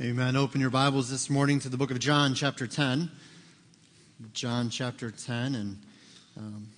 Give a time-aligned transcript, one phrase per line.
[0.00, 0.36] Amen.
[0.36, 3.10] Open your Bibles this morning to the book of John, chapter 10.
[4.32, 5.56] John, chapter 10.
[5.56, 5.82] And
[6.36, 6.68] um,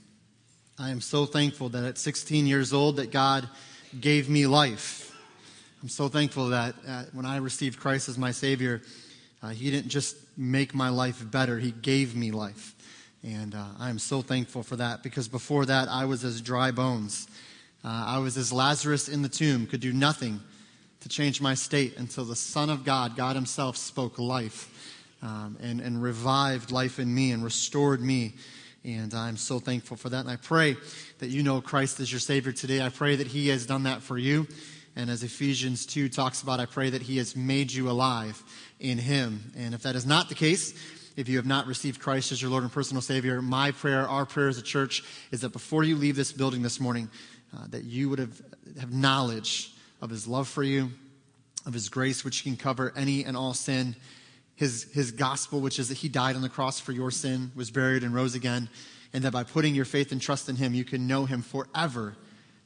[0.79, 3.47] I am so thankful that at 16 years old that God
[4.01, 5.15] gave me life.
[5.83, 8.81] I'm so thankful that uh, when I received Christ as my Savior,
[9.43, 12.75] uh, He didn't just make my life better, He gave me life.
[13.23, 16.71] And uh, I am so thankful for that because before that, I was as dry
[16.71, 17.29] bones.
[17.85, 20.41] Uh, I was as Lazarus in the tomb, could do nothing
[21.01, 25.81] to change my state until the Son of God, God Himself, spoke life um, and,
[25.81, 28.35] and revived life in me and restored me.
[28.85, 30.21] And I'm so thankful for that.
[30.21, 30.77] And I pray
[31.19, 32.81] that you know Christ as your Savior today.
[32.83, 34.47] I pray that He has done that for you.
[34.97, 38.43] And as Ephesians 2 talks about, I pray that He has made you alive
[38.79, 39.53] in Him.
[39.57, 40.75] And if that is not the case,
[41.17, 44.25] if you have not received Christ as your Lord and personal Savior, my prayer, our
[44.25, 47.11] prayer as a church, is that before you leave this building this morning,
[47.55, 48.41] uh, that you would have,
[48.79, 50.91] have knowledge of his love for you,
[51.67, 53.97] of his grace, which can cover any and all sin,
[54.57, 57.71] his, his gospel, which is that he died on the cross for your sin, was
[57.71, 58.69] buried and rose again,
[59.13, 62.17] and that by putting your faith and trust in him, you can know him forever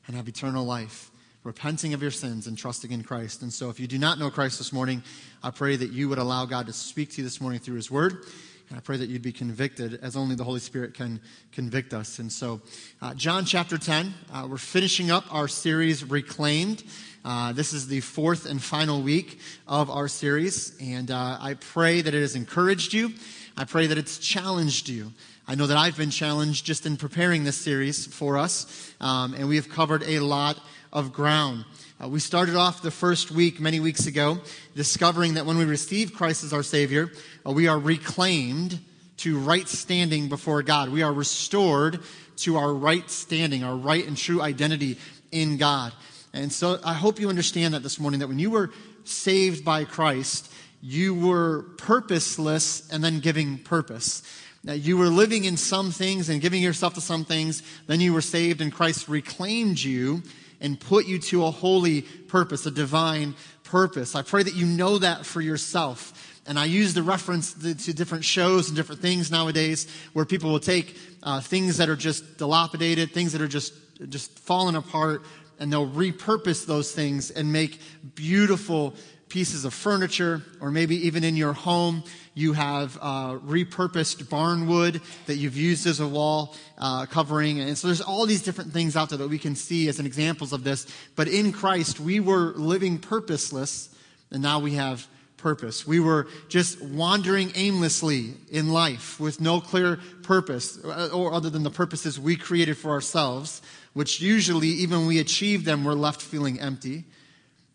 [0.07, 1.11] and have eternal life,
[1.43, 3.43] repenting of your sins and trusting in Christ.
[3.43, 5.03] And so, if you do not know Christ this morning,
[5.43, 7.91] I pray that you would allow God to speak to you this morning through his
[7.91, 8.25] word.
[8.71, 11.21] And I pray that you'd be convicted as only the Holy Spirit can
[11.53, 12.19] convict us.
[12.19, 12.63] And so,
[13.03, 16.83] uh, John chapter 10, uh, we're finishing up our series, Reclaimed.
[17.25, 22.03] Uh, this is the fourth and final week of our series, and uh, I pray
[22.03, 23.13] that it has encouraged you.
[23.57, 25.13] I pray that it's challenged you.
[25.47, 29.49] I know that I've been challenged just in preparing this series for us, um, and
[29.49, 30.59] we have covered a lot
[30.95, 31.65] of ground.
[32.03, 34.39] Uh, we started off the first week many weeks ago
[34.77, 37.11] discovering that when we receive Christ as our Savior,
[37.45, 38.79] uh, we are reclaimed
[39.19, 40.89] to right standing before God.
[40.89, 42.01] We are restored
[42.37, 44.99] to our right standing, our right and true identity
[45.31, 45.93] in God.
[46.33, 48.71] And so I hope you understand that this morning that when you were
[49.05, 54.23] saved by Christ, you were purposeless and then giving purpose.
[54.65, 58.13] That you were living in some things and giving yourself to some things, then you
[58.13, 60.23] were saved and Christ reclaimed you
[60.65, 64.15] and put you to a holy purpose, a divine purpose.
[64.15, 66.41] I pray that you know that for yourself.
[66.47, 70.61] And I use the reference to different shows and different things nowadays where people will
[70.61, 73.75] take uh, things that are just dilapidated, things that are just
[74.09, 75.23] just fallen apart,
[75.59, 77.79] and they'll repurpose those things and make
[78.15, 78.95] beautiful
[79.35, 85.01] pieces of furniture, or maybe even in your home, you have uh, repurposed barn wood
[85.27, 87.59] that you've used as a wall uh, covering.
[87.59, 90.53] And so there's all these different things out there that we can see as examples
[90.53, 90.87] of this.
[91.17, 93.93] But in Christ, we were living purposeless,
[94.31, 95.05] and now we have
[95.37, 95.85] purpose.
[95.85, 101.65] We were just wandering aimlessly in life with no clear purpose, uh, or other than
[101.65, 103.63] the purposes we created for ourselves
[103.95, 107.05] which usually, even when we achieve them, we're left feeling empty.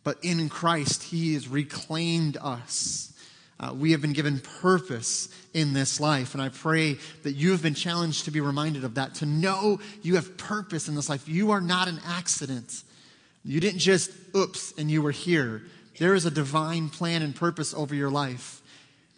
[0.04, 3.14] But in Christ, He has reclaimed us.
[3.60, 6.34] Uh, we have been given purpose in this life.
[6.34, 9.80] And I pray that you have been challenged to be reminded of that, to know
[10.02, 11.28] you have purpose in this life.
[11.28, 12.84] You are not an accident.
[13.44, 15.64] You didn't just, oops, and you were here.
[15.98, 18.62] There is a divine plan and purpose over your life.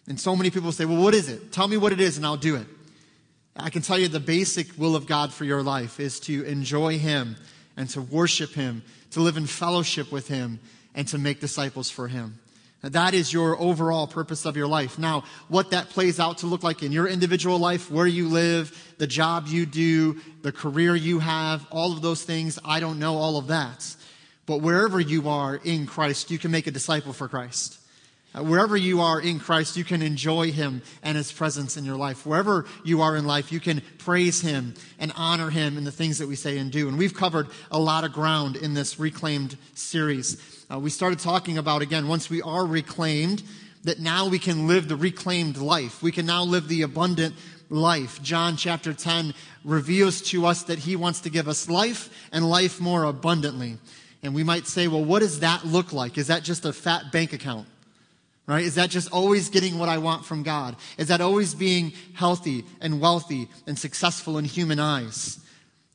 [0.08, 1.52] And so many people say, well, what is it?
[1.52, 2.66] Tell me what it is, and I'll do it.
[3.56, 6.98] I can tell you the basic will of God for your life is to enjoy
[6.98, 7.36] Him
[7.78, 10.60] and to worship Him, to live in fellowship with Him,
[10.94, 12.40] and to make disciples for Him.
[12.84, 14.98] That is your overall purpose of your life.
[14.98, 18.96] Now, what that plays out to look like in your individual life, where you live,
[18.98, 23.18] the job you do, the career you have, all of those things, I don't know
[23.18, 23.96] all of that.
[24.48, 27.78] But wherever you are in Christ, you can make a disciple for Christ.
[28.34, 31.98] Uh, wherever you are in Christ, you can enjoy Him and His presence in your
[31.98, 32.26] life.
[32.26, 36.18] Wherever you are in life, you can praise Him and honor Him in the things
[36.20, 36.88] that we say and do.
[36.88, 40.66] And we've covered a lot of ground in this reclaimed series.
[40.72, 43.44] Uh, we started talking about, again, once we are reclaimed,
[43.84, 46.02] that now we can live the reclaimed life.
[46.02, 47.36] We can now live the abundant
[47.70, 48.22] life.
[48.22, 49.34] John chapter 10
[49.66, 53.78] reveals to us that He wants to give us life and life more abundantly.
[54.24, 56.18] And we might say, well, what does that look like?
[56.18, 57.68] Is that just a fat bank account?
[58.52, 58.66] Right?
[58.66, 60.76] Is that just always getting what I want from God?
[60.98, 65.40] Is that always being healthy and wealthy and successful in human eyes?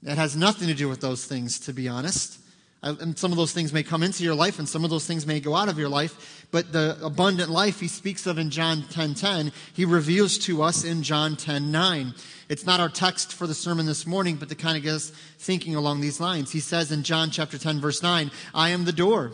[0.03, 2.39] It has nothing to do with those things, to be honest.
[2.83, 5.27] And some of those things may come into your life and some of those things
[5.27, 6.47] may go out of your life.
[6.51, 10.83] But the abundant life he speaks of in John 10:10, 10, he reveals to us
[10.83, 12.15] in John 10:9.
[12.49, 15.13] It's not our text for the sermon this morning, but to kind of get us
[15.39, 16.53] thinking along these lines.
[16.53, 19.33] He says in John chapter 10 verse 9, I am the door.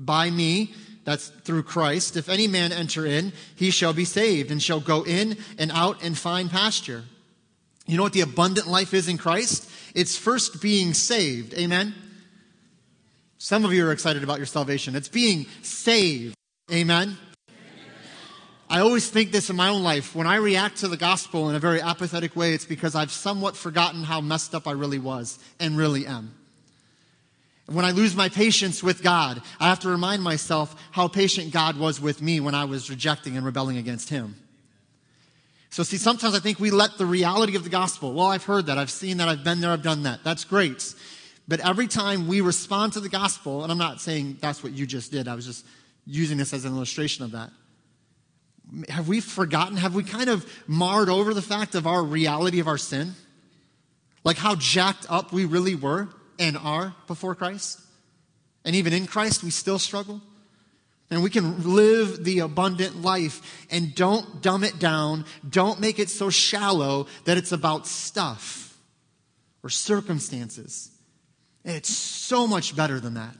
[0.00, 0.74] By me
[1.06, 2.16] that's through Christ.
[2.16, 6.02] If any man enter in, he shall be saved and shall go in and out
[6.02, 7.04] and find pasture.
[7.86, 9.70] You know what the abundant life is in Christ?
[9.94, 11.54] It's first being saved.
[11.54, 11.94] Amen?
[13.38, 14.96] Some of you are excited about your salvation.
[14.96, 16.34] It's being saved.
[16.72, 17.16] Amen?
[18.68, 20.16] I always think this in my own life.
[20.16, 23.56] When I react to the gospel in a very apathetic way, it's because I've somewhat
[23.56, 26.34] forgotten how messed up I really was and really am.
[27.66, 31.76] When I lose my patience with God, I have to remind myself how patient God
[31.76, 34.36] was with me when I was rejecting and rebelling against Him.
[35.70, 38.66] So, see, sometimes I think we let the reality of the gospel, well, I've heard
[38.66, 40.22] that, I've seen that, I've been there, I've done that.
[40.22, 40.94] That's great.
[41.48, 44.86] But every time we respond to the gospel, and I'm not saying that's what you
[44.86, 45.66] just did, I was just
[46.06, 47.50] using this as an illustration of that.
[48.88, 49.76] Have we forgotten?
[49.76, 53.14] Have we kind of marred over the fact of our reality of our sin?
[54.24, 56.08] Like how jacked up we really were?
[56.38, 57.80] And are before Christ.
[58.64, 60.20] And even in Christ, we still struggle.
[61.10, 65.24] And we can live the abundant life and don't dumb it down.
[65.48, 68.76] Don't make it so shallow that it's about stuff
[69.62, 70.90] or circumstances.
[71.64, 73.36] It's so much better than that.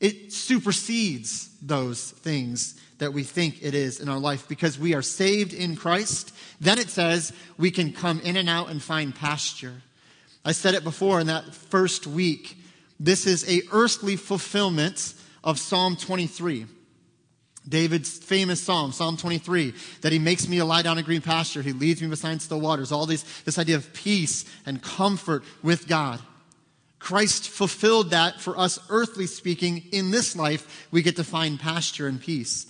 [0.00, 5.02] It supersedes those things that we think it is in our life because we are
[5.02, 6.34] saved in Christ.
[6.60, 9.82] Then it says we can come in and out and find pasture.
[10.48, 12.56] I said it before in that first week.
[12.98, 15.12] This is a earthly fulfillment
[15.44, 16.64] of Psalm 23.
[17.68, 21.60] David's famous psalm, Psalm 23, that he makes me to lie down in green pasture.
[21.60, 22.92] He leads me beside still waters.
[22.92, 26.18] All these, this idea of peace and comfort with God.
[26.98, 29.84] Christ fulfilled that for us, earthly speaking.
[29.92, 32.64] In this life, we get to find pasture and peace.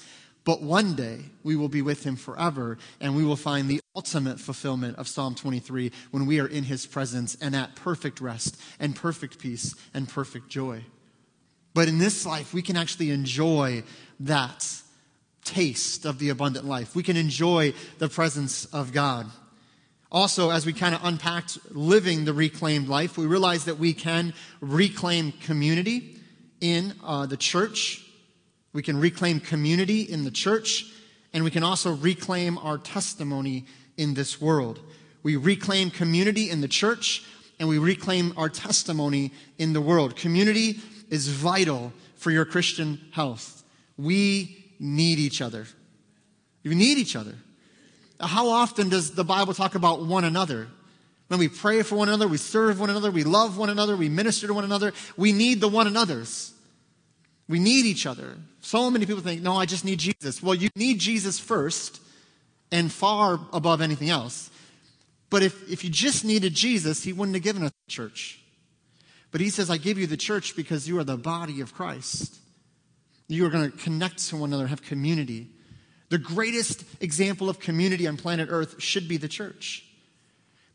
[0.49, 4.41] But one day, we will be with him forever, and we will find the ultimate
[4.41, 8.97] fulfillment of Psalm 23 when we are in his presence and at perfect rest and
[8.97, 10.87] perfect peace and perfect joy.
[11.75, 13.83] But in this life, we can actually enjoy
[14.21, 14.67] that
[15.45, 16.97] taste of the abundant life.
[16.97, 19.27] We can enjoy the presence of God.
[20.11, 24.33] Also, as we kind of unpacked living the reclaimed life, we realize that we can
[24.63, 26.17] reclaim community
[26.63, 28.08] in uh, the church.
[28.73, 30.87] We can reclaim community in the church,
[31.33, 33.65] and we can also reclaim our testimony
[33.97, 34.81] in this world.
[35.23, 37.25] We reclaim community in the church
[37.59, 40.17] and we reclaim our testimony in the world.
[40.17, 40.79] Community
[41.11, 43.65] is vital for your Christian health.
[43.97, 45.67] We need each other.
[46.65, 47.35] We need each other.
[48.21, 50.69] How often does the Bible talk about one another?
[51.29, 54.09] When we pray for one another, we serve one another, we love one another, we
[54.09, 54.93] minister to one another.
[55.17, 56.53] We need the one another's.
[57.49, 58.37] We need each other.
[58.61, 60.43] So many people think, no, I just need Jesus.
[60.43, 62.01] Well, you need Jesus first
[62.71, 64.51] and far above anything else.
[65.31, 68.41] But if, if you just needed Jesus, he wouldn't have given us the church.
[69.31, 72.37] But he says, I give you the church because you are the body of Christ.
[73.29, 75.49] You are going to connect to one another, have community.
[76.09, 79.85] The greatest example of community on planet Earth should be the church.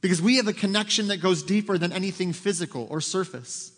[0.01, 3.71] Because we have a connection that goes deeper than anything physical or surface.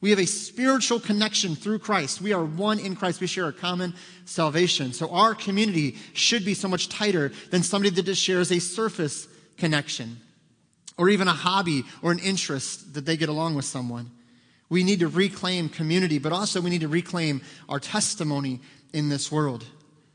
[0.00, 2.20] We have a spiritual connection through Christ.
[2.20, 3.20] We are one in Christ.
[3.20, 3.94] We share a common
[4.26, 4.92] salvation.
[4.92, 9.26] So our community should be so much tighter than somebody that just shares a surface
[9.56, 10.18] connection
[10.96, 14.10] or even a hobby or an interest that they get along with someone.
[14.68, 18.60] We need to reclaim community, but also we need to reclaim our testimony
[18.92, 19.64] in this world.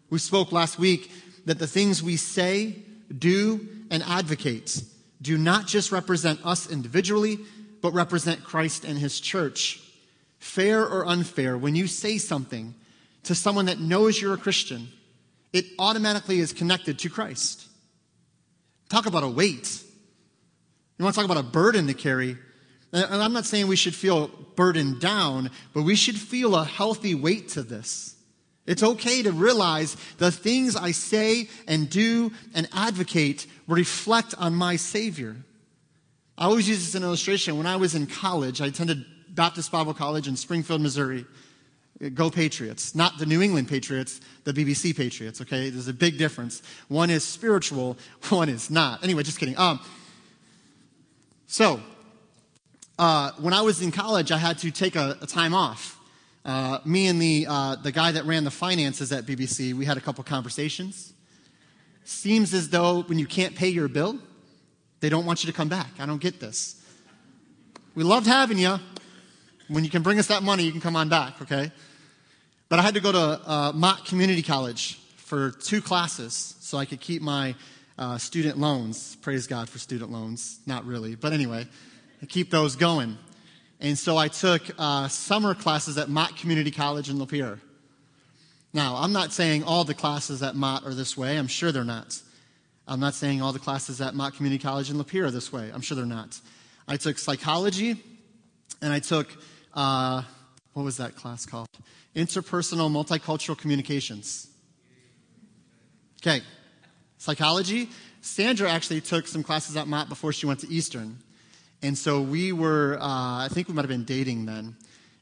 [0.09, 1.12] We spoke last week
[1.45, 2.75] that the things we say,
[3.18, 4.81] do, and advocate
[5.21, 7.39] do not just represent us individually,
[7.83, 9.81] but represent Christ and his church.
[10.39, 12.74] Fair or unfair, when you say something
[13.24, 14.88] to someone that knows you're a Christian,
[15.51, 17.67] it automatically is connected to Christ.
[18.88, 19.84] Talk about a weight.
[20.98, 22.38] You want to talk about a burden to carry?
[22.93, 27.15] And I'm not saying we should feel burdened down, but we should feel a healthy
[27.15, 28.15] weight to this.
[28.65, 34.77] It's okay to realize the things I say and do and advocate reflect on my
[34.77, 35.36] Savior.
[36.37, 37.57] I always use this as an illustration.
[37.57, 41.25] When I was in college, I attended Baptist Bible College in Springfield, Missouri.
[42.15, 42.95] Go Patriots.
[42.95, 45.69] Not the New England Patriots, the BBC Patriots, okay?
[45.69, 46.61] There's a big difference.
[46.87, 47.97] One is spiritual,
[48.29, 49.03] one is not.
[49.03, 49.57] Anyway, just kidding.
[49.57, 49.79] Um,
[51.45, 51.79] so,
[52.97, 55.99] uh, when I was in college, I had to take a, a time off.
[56.43, 59.97] Uh, me and the, uh, the guy that ran the finances at BBC, we had
[59.97, 61.13] a couple conversations.
[62.03, 64.17] Seems as though when you can't pay your bill,
[65.03, 65.89] they don't want you to come back.
[66.00, 66.81] I don't get this.
[67.93, 68.79] We loved having you.
[69.67, 71.74] When you can bring us that money, you can come on back, okay?
[72.69, 76.86] But I had to go to uh, Mott Community College for two classes so I
[76.86, 77.53] could keep my
[77.98, 79.17] uh, student loans.
[79.17, 80.62] Praise God for student loans.
[80.65, 81.67] Not really, but anyway,
[82.29, 83.17] keep those going.
[83.81, 87.60] And so I took uh, summer classes at Mott Community College in Lapeer.
[88.72, 91.38] Now, I'm not saying all the classes at Mott are this way.
[91.38, 92.22] I'm sure they're not.
[92.87, 95.71] I'm not saying all the classes at Mott Community College in Lapeer are this way.
[95.73, 96.39] I'm sure they're not.
[96.87, 97.95] I took psychology,
[98.81, 99.27] and I took,
[99.73, 100.23] uh,
[100.73, 101.67] what was that class called?
[102.15, 104.47] Interpersonal Multicultural Communications.
[106.21, 106.41] Okay,
[107.17, 107.89] psychology.
[108.21, 111.19] Sandra actually took some classes at Mott before she went to Eastern.
[111.81, 114.75] And so we were, uh, I think we might have been dating then.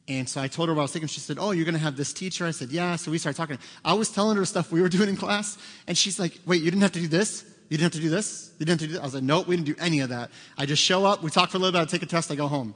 [0.08, 1.08] And so I told her what I was thinking.
[1.08, 2.46] She said, Oh, you're going to have this teacher?
[2.46, 2.96] I said, Yeah.
[2.98, 3.58] So we started talking.
[3.84, 5.58] I was telling her stuff we were doing in class.
[5.88, 7.46] And she's like, Wait, you didn't have to do this?
[7.72, 8.52] You didn't have to do this?
[8.60, 9.00] You didn't have to do this?
[9.00, 10.30] I was like, Nope, we didn't do any of that.
[10.58, 12.36] I just show up, we talk for a little bit, I take a test, I
[12.36, 12.76] go home.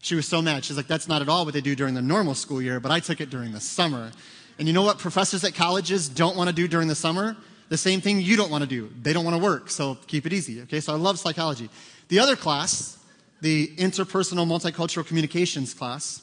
[0.00, 0.64] She was so mad.
[0.64, 2.90] She's like, That's not at all what they do during the normal school year, but
[2.90, 4.10] I took it during the summer.
[4.58, 7.36] And you know what professors at colleges don't want to do during the summer?
[7.68, 8.90] The same thing you don't want to do.
[9.00, 10.62] They don't want to work, so keep it easy.
[10.62, 11.70] Okay, so I love psychology.
[12.08, 12.98] The other class,
[13.40, 16.22] the interpersonal multicultural communications class,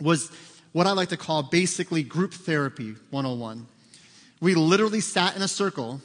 [0.00, 0.30] was
[0.70, 3.66] what I like to call basically group therapy 101.
[4.40, 6.00] We literally sat in a circle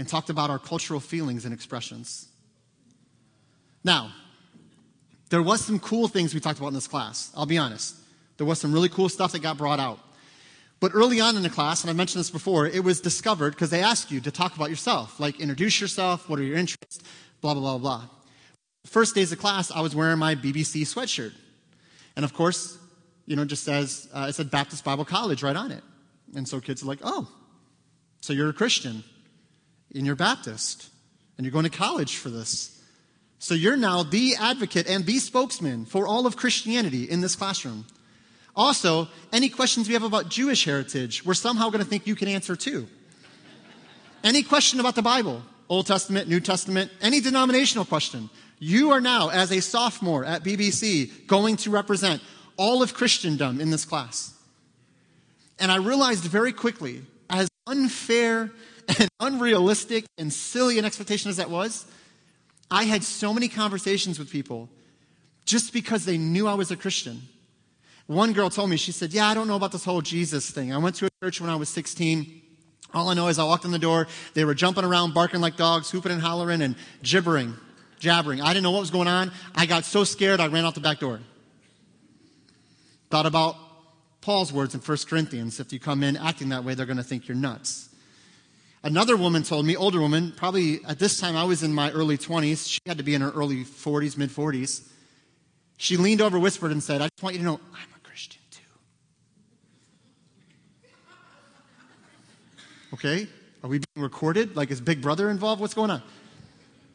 [0.00, 2.26] and talked about our cultural feelings and expressions.
[3.84, 4.12] Now,
[5.28, 7.30] there was some cool things we talked about in this class.
[7.36, 7.96] I'll be honest.
[8.38, 9.98] There was some really cool stuff that got brought out.
[10.80, 13.68] But early on in the class, and I mentioned this before, it was discovered because
[13.68, 17.04] they ask you to talk about yourself, like introduce yourself, what are your interests,
[17.42, 18.08] blah, blah, blah, blah.
[18.86, 21.34] First days of class, I was wearing my BBC sweatshirt.
[22.16, 22.78] And of course,
[23.26, 25.84] you know, just says, uh, it said Baptist Bible College right on it.
[26.34, 27.28] And so kids are like, oh,
[28.22, 29.04] so you're a Christian
[29.94, 30.88] and you're Baptist
[31.36, 32.80] and you're going to college for this.
[33.38, 37.86] So you're now the advocate and the spokesman for all of Christianity in this classroom.
[38.54, 42.28] Also, any questions we have about Jewish heritage, we're somehow going to think you can
[42.28, 42.86] answer too.
[44.22, 48.28] Any question about the Bible, Old Testament, New Testament, any denominational question,
[48.58, 52.20] you are now, as a sophomore at BBC, going to represent
[52.58, 54.34] all of Christendom in this class.
[55.58, 58.50] And I realized very quickly, as unfair
[58.98, 61.86] and unrealistic and silly an expectation as that was,
[62.70, 64.68] I had so many conversations with people
[65.44, 67.22] just because they knew I was a Christian.
[68.06, 70.72] One girl told me, she said, Yeah, I don't know about this whole Jesus thing.
[70.72, 72.42] I went to a church when I was 16.
[72.92, 75.56] All I know is I walked in the door, they were jumping around, barking like
[75.56, 77.54] dogs, hooping and hollering, and gibbering,
[78.00, 78.40] jabbering.
[78.40, 79.30] I didn't know what was going on.
[79.54, 81.20] I got so scared, I ran out the back door.
[83.10, 83.56] Thought about
[84.20, 87.02] Paul's words in 1 Corinthians if you come in acting that way, they're going to
[87.04, 87.89] think you're nuts.
[88.82, 92.16] Another woman told me, older woman, probably at this time I was in my early
[92.16, 92.66] 20s.
[92.68, 94.88] She had to be in her early 40s, mid 40s.
[95.76, 98.40] She leaned over, whispered, and said, I just want you to know I'm a Christian
[98.50, 98.62] too.
[102.94, 103.28] Okay?
[103.62, 104.56] Are we being recorded?
[104.56, 105.60] Like, is Big Brother involved?
[105.60, 106.02] What's going on?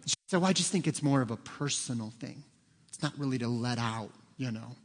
[0.08, 2.44] She said, Well, I just think it's more of a personal thing.
[2.90, 4.76] It's not really to let out, you know.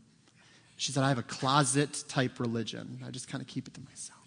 [0.77, 3.03] She said, I have a closet type religion.
[3.07, 4.20] I just kind of keep it to myself.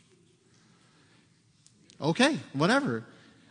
[2.02, 3.04] Okay, whatever.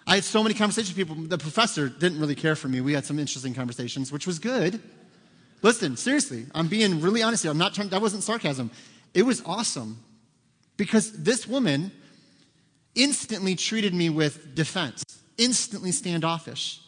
[0.07, 1.23] I had so many conversations with people.
[1.25, 2.81] The professor didn't really care for me.
[2.81, 4.81] We had some interesting conversations, which was good.
[5.63, 7.53] Listen, seriously, I'm being really honest here.
[7.53, 8.71] I'm not trying, that wasn't sarcasm.
[9.15, 10.03] It was awesome.
[10.77, 11.93] Because this woman
[12.95, 15.05] instantly treated me with defense,
[15.39, 16.81] instantly standoffish.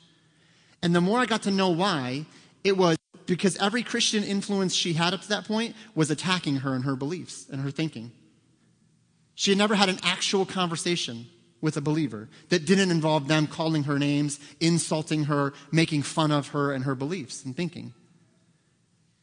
[0.82, 2.26] And the more I got to know why,
[2.64, 2.96] it was
[3.26, 6.96] because every Christian influence she had up to that point was attacking her and her
[6.96, 8.10] beliefs and her thinking.
[9.34, 11.26] She had never had an actual conversation
[11.64, 16.48] with a believer that didn't involve them calling her names, insulting her, making fun of
[16.48, 17.94] her and her beliefs and thinking.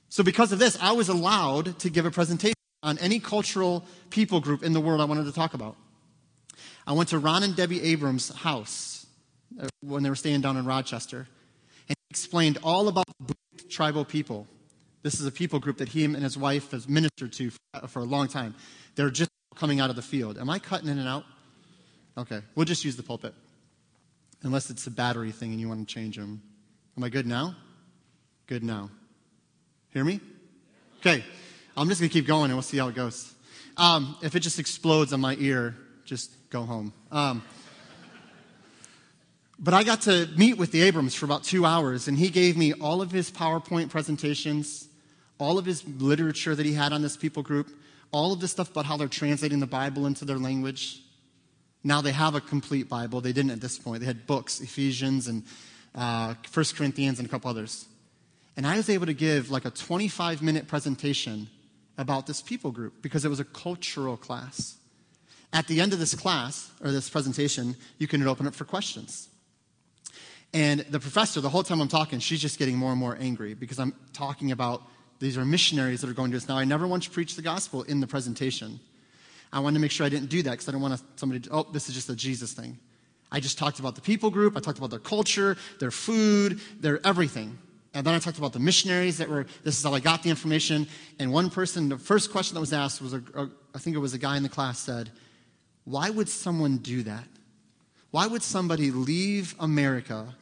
[0.09, 4.41] So, because of this, I was allowed to give a presentation on any cultural people
[4.41, 5.77] group in the world I wanted to talk about.
[6.87, 9.05] I went to Ron and Debbie Abrams' house
[9.61, 11.27] uh, when they were staying down in Rochester,
[11.87, 13.35] and explained all about the
[13.69, 14.47] tribal people.
[15.03, 17.51] This is a people group that he and his wife has ministered to
[17.87, 18.55] for a long time.
[18.95, 20.39] They're just coming out of the field.
[20.39, 21.23] Am I cutting in and out?
[22.21, 23.33] Okay, we'll just use the pulpit.
[24.43, 26.41] Unless it's a battery thing and you want to change them.
[26.95, 27.55] Am I good now?
[28.45, 28.91] Good now.
[29.89, 30.19] Hear me?
[30.99, 31.23] Okay,
[31.75, 33.33] I'm just going to keep going and we'll see how it goes.
[33.75, 35.75] Um, if it just explodes on my ear,
[36.05, 36.93] just go home.
[37.11, 37.41] Um,
[39.57, 42.55] but I got to meet with the Abrams for about two hours, and he gave
[42.55, 44.87] me all of his PowerPoint presentations,
[45.39, 47.69] all of his literature that he had on this people group,
[48.11, 51.01] all of this stuff about how they're translating the Bible into their language.
[51.83, 53.21] Now they have a complete Bible.
[53.21, 54.01] They didn't at this point.
[54.01, 55.43] They had books, Ephesians and
[55.95, 57.85] uh, 1 Corinthians and a couple others.
[58.55, 61.47] And I was able to give like a 25 minute presentation
[61.97, 64.77] about this people group because it was a cultural class.
[65.53, 69.27] At the end of this class, or this presentation, you can open up for questions.
[70.53, 73.53] And the professor, the whole time I'm talking, she's just getting more and more angry
[73.53, 74.83] because I'm talking about
[75.19, 76.47] these are missionaries that are going to us.
[76.47, 78.79] Now, I never want to preach the gospel in the presentation.
[79.53, 81.49] I wanted to make sure I didn't do that because I don't want somebody to,
[81.51, 82.77] oh, this is just a Jesus thing.
[83.31, 84.57] I just talked about the people group.
[84.57, 87.57] I talked about their culture, their food, their everything.
[87.93, 90.29] And then I talked about the missionaries that were, this is how I got the
[90.29, 90.87] information.
[91.19, 93.99] And one person, the first question that was asked was, a, a, I think it
[93.99, 95.11] was a guy in the class said,
[95.83, 97.25] why would someone do that?
[98.11, 100.35] Why would somebody leave America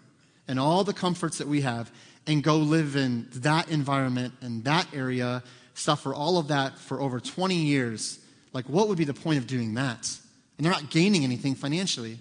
[0.48, 1.92] and all the comforts that we have
[2.28, 7.20] and go live in that environment and that area, suffer all of that for over
[7.20, 8.19] 20 years?
[8.54, 10.10] Like, what would be the point of doing that?
[10.58, 12.20] And they're not gaining anything financially.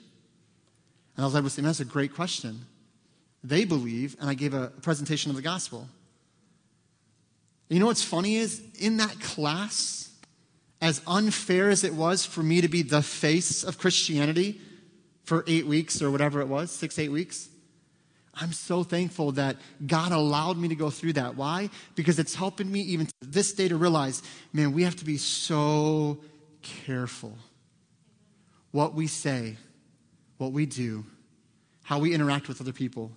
[1.16, 2.66] And I was able to that's a great question.
[3.42, 5.88] They believe, and I gave a presentation of the gospel.
[7.68, 10.10] You know what's funny is in that class,
[10.80, 14.60] as unfair as it was for me to be the face of Christianity
[15.24, 17.48] for eight weeks or whatever it was, six, eight weeks,
[18.40, 21.34] I'm so thankful that God allowed me to go through that.
[21.36, 21.70] Why?
[21.96, 25.16] Because it's helping me even to this day to realize, man, we have to be
[25.16, 26.18] so
[26.62, 27.36] careful
[28.70, 29.56] what we say,
[30.36, 31.04] what we do,
[31.82, 33.10] how we interact with other people.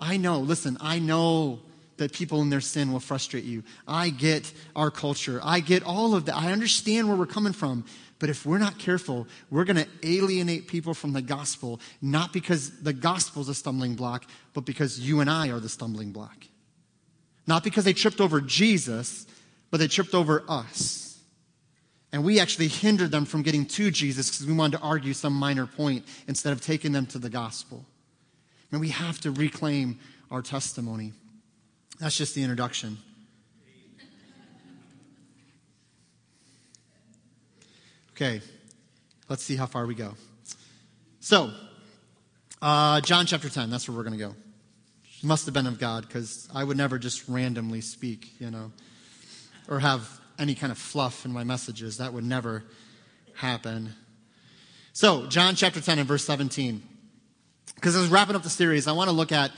[0.00, 1.60] I know, listen, I know
[1.98, 3.62] that people in their sin will frustrate you.
[3.86, 5.40] I get our culture.
[5.42, 6.36] I get all of that.
[6.36, 7.84] I understand where we're coming from.
[8.18, 12.80] But if we're not careful, we're going to alienate people from the gospel, not because
[12.80, 14.24] the gospel is a stumbling block,
[14.54, 16.46] but because you and I are the stumbling block.
[17.46, 19.26] Not because they tripped over Jesus,
[19.70, 21.18] but they tripped over us.
[22.12, 25.34] And we actually hindered them from getting to Jesus because we wanted to argue some
[25.34, 27.84] minor point instead of taking them to the gospel.
[28.72, 29.98] And we have to reclaim
[30.30, 31.12] our testimony.
[32.00, 32.98] That's just the introduction.
[38.12, 38.40] Okay,
[39.28, 40.14] let's see how far we go.
[41.20, 41.52] So,
[42.60, 44.34] uh, John chapter 10, that's where we're going to go.
[45.22, 48.72] Must have been of God because I would never just randomly speak, you know,
[49.68, 51.98] or have any kind of fluff in my messages.
[51.98, 52.64] That would never
[53.34, 53.92] happen.
[54.92, 56.82] So, John chapter 10 and verse 17.
[57.74, 59.52] Because as wrapping up the series, I want to look at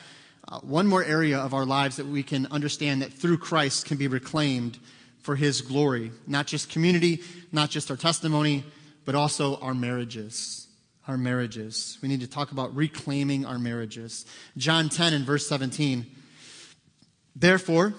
[0.49, 3.97] uh, one more area of our lives that we can understand that through Christ can
[3.97, 4.79] be reclaimed
[5.23, 6.13] for his glory.
[6.27, 7.21] Not just community,
[7.53, 8.65] not just our testimony,
[9.05, 10.67] but also our marriages.
[11.07, 11.99] Our marriages.
[12.03, 14.27] We need to talk about reclaiming our marriages.
[14.57, 16.07] John 10 and verse 17.
[17.37, 17.95] Therefore,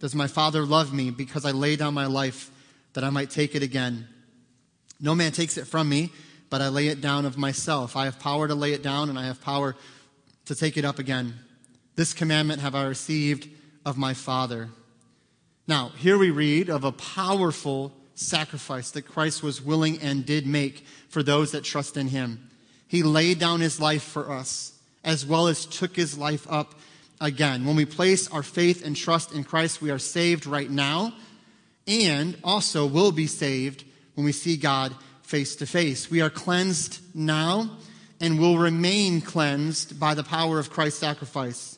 [0.00, 2.50] does my Father love me because I lay down my life
[2.92, 4.06] that I might take it again?
[5.00, 6.12] No man takes it from me,
[6.50, 7.96] but I lay it down of myself.
[7.96, 9.76] I have power to lay it down, and I have power
[10.46, 11.34] to take it up again.
[11.96, 13.48] This commandment have I received
[13.86, 14.68] of my Father.
[15.66, 20.84] Now, here we read of a powerful sacrifice that Christ was willing and did make
[21.08, 22.50] for those that trust in him.
[22.86, 24.72] He laid down his life for us,
[25.04, 26.74] as well as took his life up
[27.18, 27.64] again.
[27.64, 31.14] When we place our faith and trust in Christ, we are saved right now
[31.86, 36.10] and also will be saved when we see God face to face.
[36.10, 37.70] We are cleansed now
[38.20, 41.75] and will remain cleansed by the power of Christ's sacrifice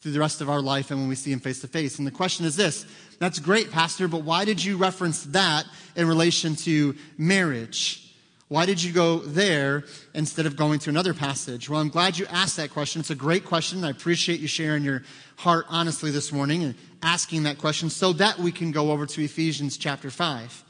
[0.00, 1.98] through the rest of our life and when we see him face to face.
[1.98, 2.86] And the question is this
[3.18, 8.06] that's great, Pastor, but why did you reference that in relation to marriage?
[8.48, 11.68] Why did you go there instead of going to another passage?
[11.68, 13.00] Well, I'm glad you asked that question.
[13.00, 13.84] It's a great question.
[13.84, 15.04] I appreciate you sharing your
[15.36, 19.22] heart honestly this morning and asking that question so that we can go over to
[19.22, 20.64] Ephesians chapter 5.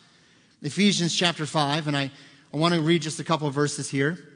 [0.63, 2.11] Ephesians chapter 5, and I,
[2.53, 4.30] I want to read just a couple of verses here.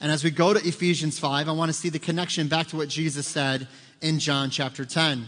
[0.00, 2.76] And as we go to Ephesians 5, I want to see the connection back to
[2.76, 3.66] what Jesus said
[4.00, 5.26] in John chapter 10.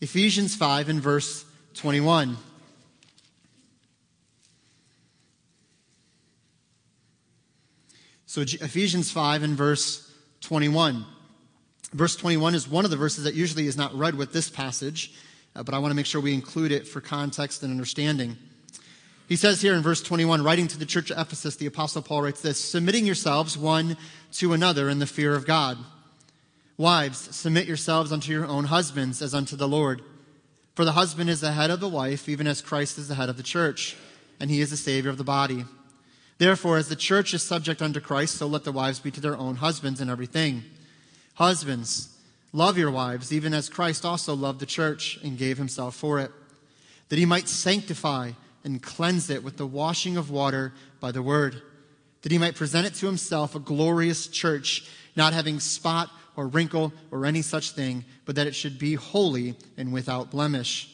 [0.00, 2.36] Ephesians 5 and verse 21.
[8.26, 11.04] So Ephesians 5 and verse 21.
[11.92, 15.12] Verse 21 is one of the verses that usually is not read with this passage,
[15.54, 18.38] uh, but I want to make sure we include it for context and understanding.
[19.32, 22.20] He says here in verse 21, writing to the church of Ephesus, the Apostle Paul
[22.20, 23.96] writes this Submitting yourselves one
[24.32, 25.78] to another in the fear of God.
[26.76, 30.02] Wives, submit yourselves unto your own husbands as unto the Lord.
[30.74, 33.30] For the husband is the head of the wife, even as Christ is the head
[33.30, 33.96] of the church,
[34.38, 35.64] and he is the Savior of the body.
[36.36, 39.38] Therefore, as the church is subject unto Christ, so let the wives be to their
[39.38, 40.62] own husbands in everything.
[41.36, 42.14] Husbands,
[42.52, 46.30] love your wives, even as Christ also loved the church and gave himself for it,
[47.08, 48.32] that he might sanctify
[48.64, 51.62] and cleanse it with the washing of water by the word,
[52.22, 56.92] that he might present it to himself a glorious church, not having spot or wrinkle
[57.10, 60.88] or any such thing, but that it should be holy and without blemish.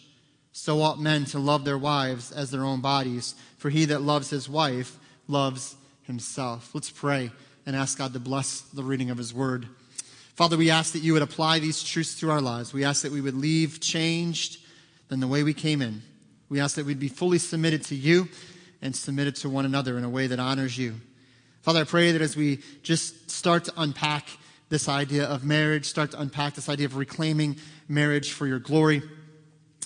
[0.53, 4.31] So ought men to love their wives as their own bodies, for he that loves
[4.31, 6.71] his wife loves himself.
[6.75, 7.31] Let's pray
[7.67, 9.69] and ask God to bless the reading of his word.
[10.35, 12.73] Father, we ask that you would apply these truths to our lives.
[12.73, 14.59] We ask that we would leave changed
[15.09, 16.03] than the way we came in.
[16.49, 18.29] We ask that we'd be fully submitted to you
[18.81, 20.95] and submitted to one another in a way that honors you.
[21.63, 24.27] Father, I pray that as we just start to unpack
[24.69, 27.57] this idea of marriage, start to unpack this idea of reclaiming
[27.89, 29.03] marriage for your glory,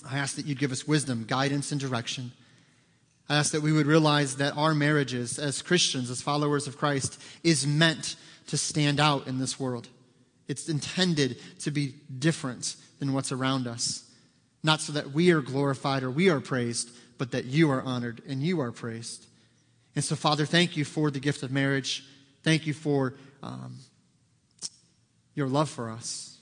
[0.09, 2.31] I ask that you'd give us wisdom, guidance, and direction.
[3.29, 7.21] I ask that we would realize that our marriages as Christians, as followers of Christ,
[7.43, 8.15] is meant
[8.47, 9.87] to stand out in this world.
[10.47, 14.03] It's intended to be different than what's around us.
[14.63, 18.21] Not so that we are glorified or we are praised, but that you are honored
[18.27, 19.25] and you are praised.
[19.95, 22.05] And so, Father, thank you for the gift of marriage.
[22.43, 23.77] Thank you for um,
[25.35, 26.37] your love for us.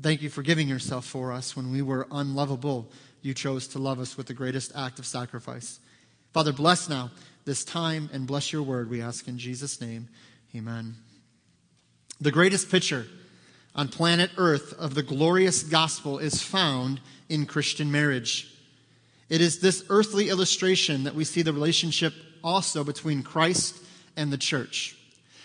[0.00, 2.90] Thank you for giving yourself for us when we were unlovable.
[3.22, 5.80] You chose to love us with the greatest act of sacrifice.
[6.32, 7.10] Father, bless now
[7.44, 10.08] this time and bless your word, we ask in Jesus' name.
[10.54, 10.94] Amen.
[12.20, 13.06] The greatest picture
[13.74, 18.54] on planet Earth of the glorious gospel is found in Christian marriage.
[19.28, 23.76] It is this earthly illustration that we see the relationship also between Christ
[24.16, 24.96] and the church.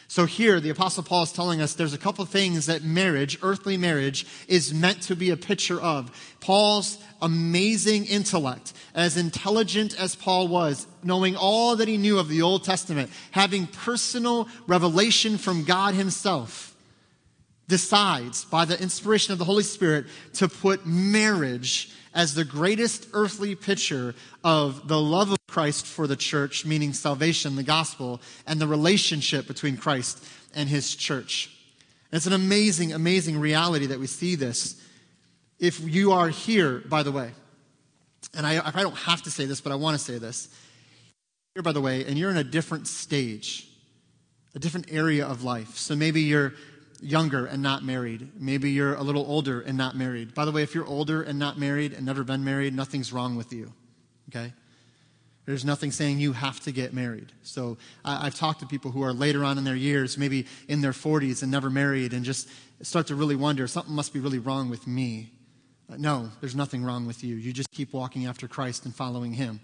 [0.07, 3.77] So here, the Apostle Paul is telling us there's a couple things that marriage, earthly
[3.77, 6.11] marriage, is meant to be a picture of.
[6.39, 12.43] Paul's amazing intellect, as intelligent as Paul was, knowing all that he knew of the
[12.43, 16.72] Old Testament, having personal revelation from God himself,
[17.67, 23.55] decides by the inspiration of the Holy Spirit to put marriage as the greatest earthly
[23.55, 28.67] picture of the love of Christ for the church, meaning salvation, the gospel, and the
[28.67, 30.23] relationship between Christ
[30.53, 31.49] and his church.
[32.11, 34.79] It's an amazing, amazing reality that we see this.
[35.57, 37.31] If you are here, by the way,
[38.35, 40.49] and I, I don't have to say this, but I want to say this.
[41.53, 43.67] Here, by the way, and you're in a different stage,
[44.55, 45.77] a different area of life.
[45.77, 46.53] So maybe you're
[47.03, 48.31] younger and not married.
[48.39, 50.33] Maybe you're a little older and not married.
[50.33, 53.35] By the way, if you're older and not married and never been married, nothing's wrong
[53.35, 53.73] with you.
[54.29, 54.53] Okay?
[55.45, 57.33] There's nothing saying you have to get married.
[57.41, 60.79] So I, have talked to people who are later on in their years, maybe in
[60.79, 62.49] their 40s and never married, and just
[62.81, 65.31] start to really wonder something must be really wrong with me.
[65.91, 67.35] Uh, no, there's nothing wrong with you.
[67.35, 69.59] You just keep walking after Christ and following Him.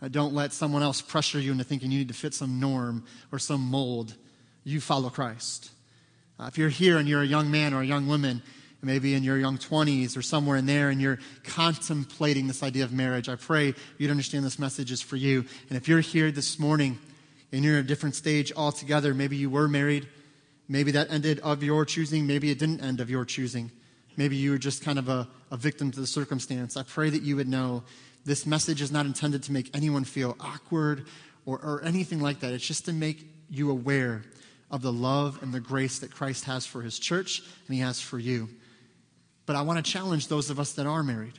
[0.00, 3.04] Uh, don't let someone else pressure you into thinking you need to fit some norm
[3.32, 4.14] or some mold.
[4.62, 5.72] You follow Christ.
[6.42, 8.42] Uh, if you're here and you're a young man or a young woman,
[8.82, 12.92] maybe in your young 20s or somewhere in there, and you're contemplating this idea of
[12.92, 15.44] marriage, I pray you'd understand this message is for you.
[15.68, 16.98] And if you're here this morning
[17.52, 20.08] and you're in a different stage altogether, maybe you were married,
[20.68, 23.70] maybe that ended of your choosing, maybe it didn't end of your choosing.
[24.16, 26.76] Maybe you were just kind of a, a victim to the circumstance.
[26.76, 27.84] I pray that you would know
[28.24, 31.06] this message is not intended to make anyone feel awkward
[31.46, 32.52] or, or anything like that.
[32.52, 34.24] It's just to make you aware
[34.72, 38.00] of the love and the grace that Christ has for his church and he has
[38.00, 38.48] for you.
[39.44, 41.38] But I want to challenge those of us that are married.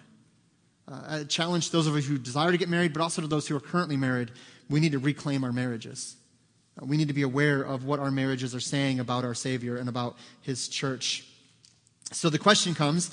[0.88, 3.48] Uh, I challenge those of us who desire to get married, but also to those
[3.48, 4.32] who are currently married.
[4.69, 6.15] We need to reclaim our marriages.
[6.80, 9.78] Uh, we need to be aware of what our marriages are saying about our Savior
[9.78, 11.26] and about his church.
[12.12, 13.10] So the question comes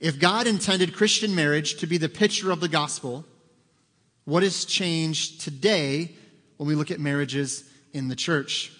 [0.00, 3.24] if God intended Christian marriage to be the picture of the gospel,
[4.24, 6.10] what has changed today
[6.56, 8.72] when we look at marriages in the church?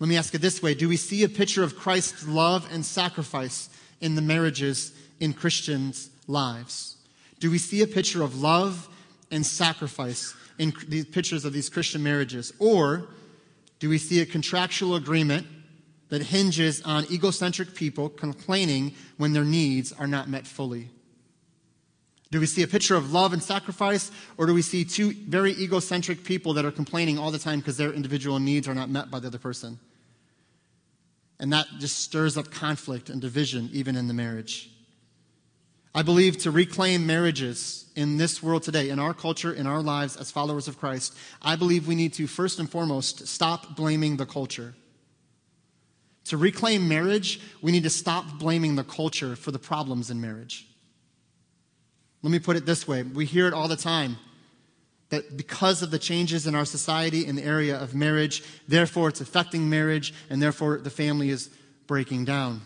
[0.00, 2.84] Let me ask it this way Do we see a picture of Christ's love and
[2.84, 3.68] sacrifice
[4.00, 6.96] in the marriages in Christians' lives?
[7.40, 8.88] Do we see a picture of love
[9.30, 12.52] and sacrifice in these pictures of these Christian marriages?
[12.58, 13.08] Or
[13.78, 15.46] do we see a contractual agreement
[16.08, 20.90] that hinges on egocentric people complaining when their needs are not met fully?
[22.30, 25.52] Do we see a picture of love and sacrifice, or do we see two very
[25.52, 29.10] egocentric people that are complaining all the time because their individual needs are not met
[29.10, 29.78] by the other person?
[31.40, 34.70] And that just stirs up conflict and division, even in the marriage.
[35.94, 40.16] I believe to reclaim marriages in this world today, in our culture, in our lives
[40.16, 44.26] as followers of Christ, I believe we need to first and foremost stop blaming the
[44.26, 44.74] culture.
[46.26, 50.68] To reclaim marriage, we need to stop blaming the culture for the problems in marriage.
[52.22, 54.18] Let me put it this way we hear it all the time
[55.10, 59.20] that because of the changes in our society in the area of marriage, therefore it's
[59.20, 61.50] affecting marriage, and therefore the family is
[61.86, 62.60] breaking down.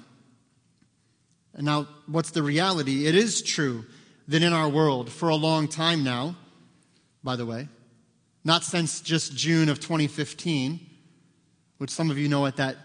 [1.55, 3.07] And now, what's the reality?
[3.07, 3.85] It is true
[4.29, 6.37] that in our world, for a long time now,
[7.23, 7.69] by the way,
[8.45, 10.81] not since just June of 2015,
[11.79, 12.77] which some of you know at that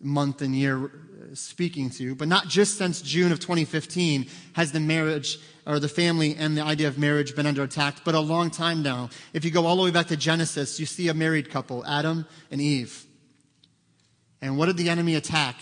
[0.00, 0.90] month and year
[1.34, 6.34] speaking to, but not just since June of 2015 has the marriage or the family
[6.34, 9.10] and the idea of marriage been under attack, but a long time now.
[9.34, 12.26] If you go all the way back to Genesis, you see a married couple, Adam
[12.50, 13.04] and Eve.
[14.40, 15.56] And what did the enemy attack?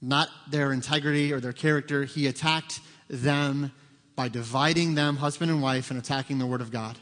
[0.00, 2.04] Not their integrity or their character.
[2.04, 3.72] He attacked them
[4.14, 6.96] by dividing them, husband and wife, and attacking the Word of God.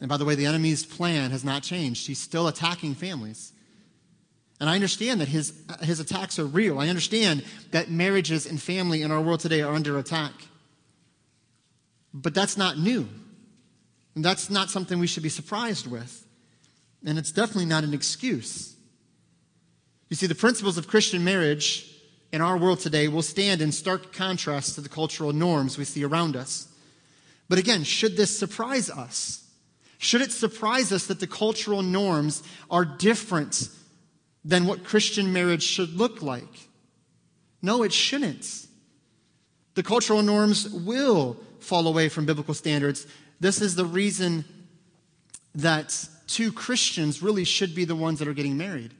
[0.00, 2.06] And by the way, the enemy's plan has not changed.
[2.06, 3.52] He's still attacking families.
[4.62, 6.78] And I understand that his, his attacks are real.
[6.78, 10.30] I understand that marriages and family in our world today are under attack.
[12.14, 13.08] But that's not new.
[14.14, 16.24] And that's not something we should be surprised with.
[17.04, 18.76] And it's definitely not an excuse.
[20.08, 21.92] You see, the principles of Christian marriage
[22.30, 26.04] in our world today will stand in stark contrast to the cultural norms we see
[26.04, 26.68] around us.
[27.48, 29.44] But again, should this surprise us?
[29.98, 33.68] Should it surprise us that the cultural norms are different
[34.44, 36.68] than what Christian marriage should look like?
[37.60, 38.66] No, it shouldn't.
[39.74, 43.06] The cultural norms will fall away from biblical standards.
[43.40, 44.44] This is the reason
[45.54, 48.94] that two Christians really should be the ones that are getting married.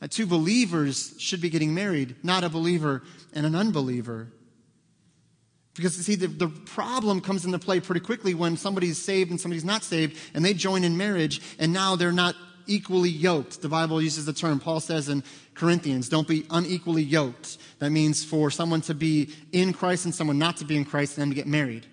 [0.00, 4.28] That two believers should be getting married, not a believer and an unbeliever.
[5.74, 9.64] Because, see, the, the problem comes into play pretty quickly when somebody's saved and somebody's
[9.64, 13.62] not saved, and they join in marriage, and now they're not equally yoked.
[13.62, 15.22] The Bible uses the term, Paul says in
[15.54, 17.58] Corinthians, don't be unequally yoked.
[17.78, 21.16] That means for someone to be in Christ and someone not to be in Christ
[21.16, 21.86] and then to get married.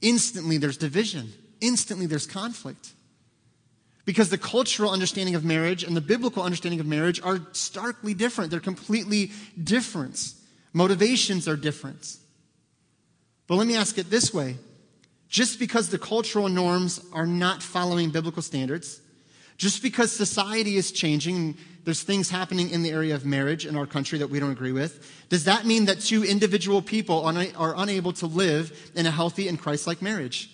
[0.00, 2.92] Instantly there's division, instantly there's conflict.
[4.04, 8.50] Because the cultural understanding of marriage and the biblical understanding of marriage are starkly different.
[8.50, 9.30] They're completely
[9.62, 10.34] different.
[10.72, 12.16] Motivations are different.
[13.46, 14.56] But let me ask it this way
[15.28, 19.00] just because the cultural norms are not following biblical standards,
[19.62, 23.86] just because society is changing, there's things happening in the area of marriage in our
[23.86, 28.12] country that we don't agree with, does that mean that two individual people are unable
[28.14, 30.50] to live in a healthy and Christ like marriage?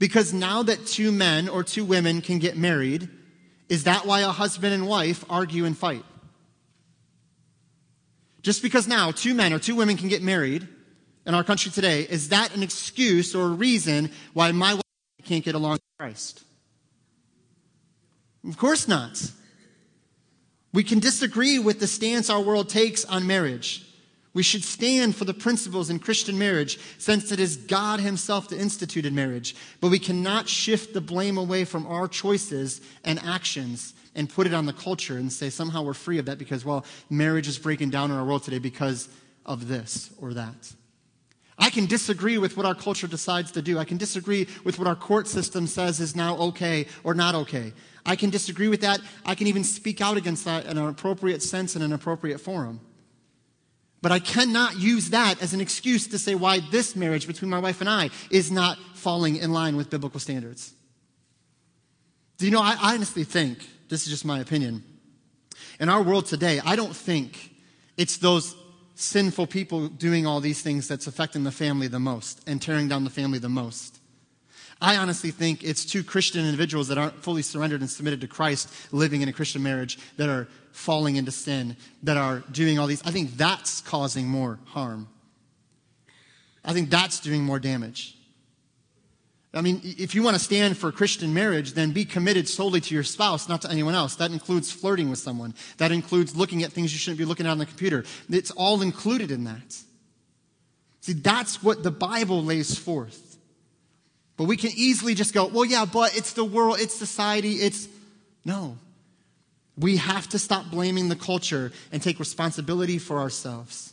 [0.00, 3.08] Because now that two men or two women can get married,
[3.68, 6.04] is that why a husband and wife argue and fight?
[8.42, 10.66] Just because now two men or two women can get married
[11.24, 14.82] in our country today, is that an excuse or a reason why my wife
[15.22, 16.43] can't get along with Christ?
[18.46, 19.30] Of course not.
[20.72, 23.86] We can disagree with the stance our world takes on marriage.
[24.34, 28.58] We should stand for the principles in Christian marriage since it is God Himself that
[28.58, 29.54] instituted marriage.
[29.80, 34.54] But we cannot shift the blame away from our choices and actions and put it
[34.54, 37.90] on the culture and say somehow we're free of that because, well, marriage is breaking
[37.90, 39.08] down in our world today because
[39.46, 40.72] of this or that.
[41.58, 43.78] I can disagree with what our culture decides to do.
[43.78, 47.72] I can disagree with what our court system says is now okay or not okay.
[48.04, 49.00] I can disagree with that.
[49.24, 52.80] I can even speak out against that in an appropriate sense in an appropriate forum.
[54.02, 57.58] But I cannot use that as an excuse to say why this marriage between my
[57.58, 60.74] wife and I is not falling in line with biblical standards.
[62.36, 64.82] Do you know, I honestly think, this is just my opinion,
[65.80, 67.54] in our world today, I don't think
[67.96, 68.54] it's those
[68.94, 73.04] sinful people doing all these things that's affecting the family the most and tearing down
[73.04, 74.00] the family the most.
[74.80, 78.68] I honestly think it's two Christian individuals that aren't fully surrendered and submitted to Christ
[78.92, 83.02] living in a Christian marriage that are falling into sin, that are doing all these.
[83.04, 85.08] I think that's causing more harm.
[86.64, 88.16] I think that's doing more damage.
[89.54, 92.94] I mean, if you want to stand for Christian marriage, then be committed solely to
[92.94, 94.16] your spouse, not to anyone else.
[94.16, 95.54] That includes flirting with someone.
[95.76, 98.04] That includes looking at things you shouldn't be looking at on the computer.
[98.28, 99.76] It's all included in that.
[101.02, 103.38] See, that's what the Bible lays forth.
[104.36, 107.88] But we can easily just go, well, yeah, but it's the world, it's society, it's.
[108.44, 108.76] No.
[109.78, 113.92] We have to stop blaming the culture and take responsibility for ourselves.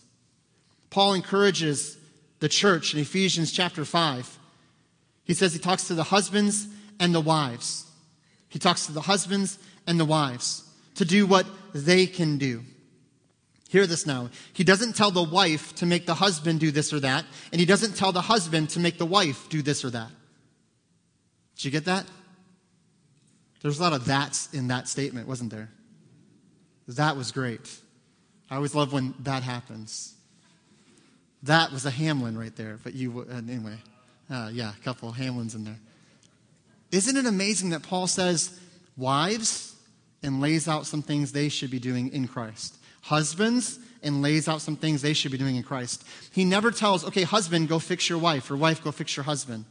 [0.90, 1.98] Paul encourages
[2.40, 4.40] the church in Ephesians chapter 5.
[5.24, 6.68] He says he talks to the husbands
[7.00, 7.86] and the wives.
[8.50, 9.58] He talks to the husbands
[9.88, 10.64] and the wives
[10.96, 12.64] to do what they can do.
[13.70, 14.30] Hear this now.
[14.52, 17.66] He doesn't tell the wife to make the husband do this or that, and he
[17.66, 20.10] doesn't tell the husband to make the wife do this or that.
[21.56, 22.06] Did you get that?
[23.62, 25.70] There's a lot of that's in that statement, wasn't there?
[26.88, 27.62] That was great.
[28.50, 30.16] I always love when that happens.
[31.44, 33.78] That was a Hamlin right there, but you, anyway.
[34.32, 35.80] Uh, yeah, a couple Hamlins in there.
[36.92, 38.58] Isn't it amazing that Paul says,
[38.96, 39.76] wives,
[40.24, 42.78] and lays out some things they should be doing in Christ?
[43.02, 46.06] Husbands, and lays out some things they should be doing in Christ.
[46.32, 49.66] He never tells, okay, husband, go fix your wife, or wife, go fix your husband.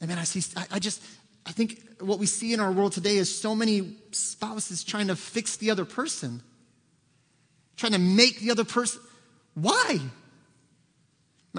[0.00, 1.02] And man, I see, I, I just,
[1.46, 5.16] I think what we see in our world today is so many spouses trying to
[5.16, 6.42] fix the other person,
[7.76, 9.00] trying to make the other person.
[9.54, 10.00] Why?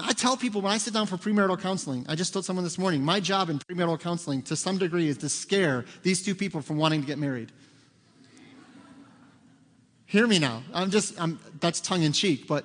[0.00, 2.78] I tell people when I sit down for premarital counseling, I just told someone this
[2.78, 6.60] morning, my job in premarital counseling to some degree is to scare these two people
[6.60, 7.52] from wanting to get married.
[10.06, 10.62] Hear me now.
[10.72, 12.64] I'm just, I'm, that's tongue in cheek, but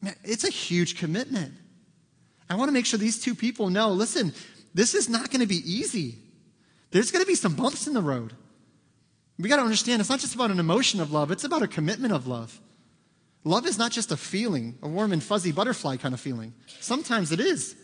[0.00, 1.52] man, it's a huge commitment.
[2.48, 4.32] I want to make sure these two people know listen,
[4.74, 6.16] this is not going to be easy.
[6.90, 8.34] There's going to be some bumps in the road.
[9.38, 11.68] We got to understand it's not just about an emotion of love, it's about a
[11.68, 12.60] commitment of love.
[13.44, 16.54] Love is not just a feeling, a warm and fuzzy butterfly kind of feeling.
[16.80, 17.74] Sometimes it is.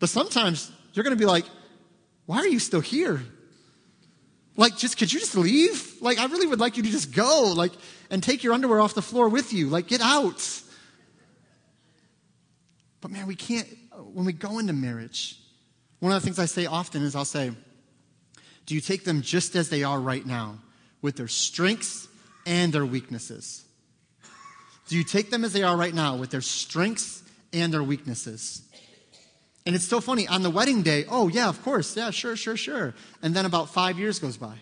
[0.00, 1.44] But sometimes you're going to be like,
[2.26, 3.22] why are you still here?
[4.56, 5.96] Like, just could you just leave?
[6.00, 7.72] Like, I really would like you to just go, like,
[8.10, 9.68] and take your underwear off the floor with you.
[9.68, 10.62] Like, get out.
[13.00, 13.68] But man, we can't,
[14.12, 15.38] when we go into marriage,
[16.00, 17.52] one of the things I say often is I'll say,
[18.66, 20.58] Do you take them just as they are right now,
[21.00, 22.08] with their strengths
[22.44, 23.64] and their weaknesses?
[24.90, 27.22] Do you take them as they are right now, with their strengths
[27.52, 28.62] and their weaknesses?
[29.64, 30.26] And it's so funny.
[30.26, 31.96] On the wedding day, oh, yeah, of course.
[31.96, 32.92] Yeah, sure, sure, sure.
[33.22, 34.56] And then about five years goes by,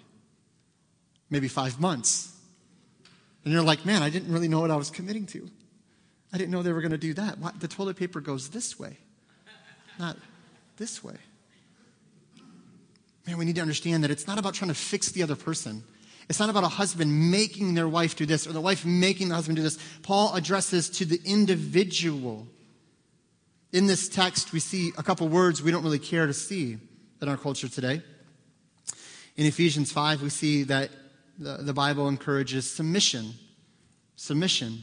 [1.30, 2.30] maybe five months.
[3.42, 5.48] And you're like, man, I didn't really know what I was committing to.
[6.30, 7.38] I didn't know they were going to do that.
[7.38, 7.52] Why?
[7.58, 8.98] The toilet paper goes this way,
[9.98, 10.18] not
[10.76, 11.16] this way.
[13.26, 15.84] Man, we need to understand that it's not about trying to fix the other person.
[16.28, 19.34] It's not about a husband making their wife do this or the wife making the
[19.34, 19.78] husband do this.
[20.02, 22.46] Paul addresses to the individual.
[23.72, 26.76] In this text, we see a couple words we don't really care to see
[27.22, 28.02] in our culture today.
[29.36, 30.90] In Ephesians 5, we see that
[31.38, 33.32] the, the Bible encourages submission.
[34.16, 34.82] Submission.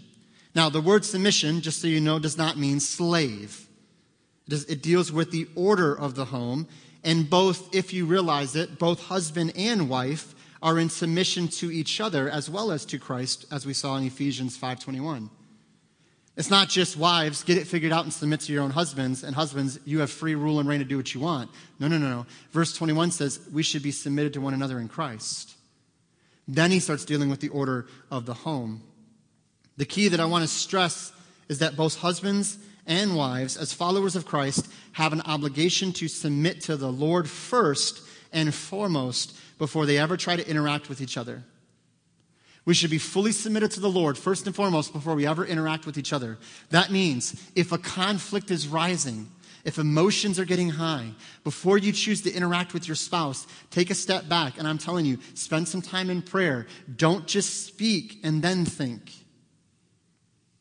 [0.55, 3.67] Now, the word submission, just so you know, does not mean slave.
[4.47, 6.67] It, does, it deals with the order of the home.
[7.03, 10.34] And both, if you realize it, both husband and wife
[10.65, 14.03] are in submission to each other as well as to Christ, as we saw in
[14.03, 15.29] Ephesians 5.21.
[16.35, 19.35] It's not just wives, get it figured out and submit to your own husbands, and
[19.35, 21.51] husbands, you have free rule and reign to do what you want.
[21.79, 22.25] No, no, no, no.
[22.49, 25.55] Verse 21 says we should be submitted to one another in Christ.
[26.47, 28.81] Then he starts dealing with the order of the home.
[29.77, 31.13] The key that I want to stress
[31.47, 36.61] is that both husbands and wives, as followers of Christ, have an obligation to submit
[36.61, 38.01] to the Lord first
[38.35, 41.43] and foremost before they ever try to interact with each other.
[42.65, 45.85] We should be fully submitted to the Lord first and foremost before we ever interact
[45.85, 46.37] with each other.
[46.71, 49.31] That means if a conflict is rising,
[49.63, 51.11] if emotions are getting high,
[51.43, 54.57] before you choose to interact with your spouse, take a step back.
[54.57, 56.67] And I'm telling you, spend some time in prayer.
[56.93, 59.11] Don't just speak and then think.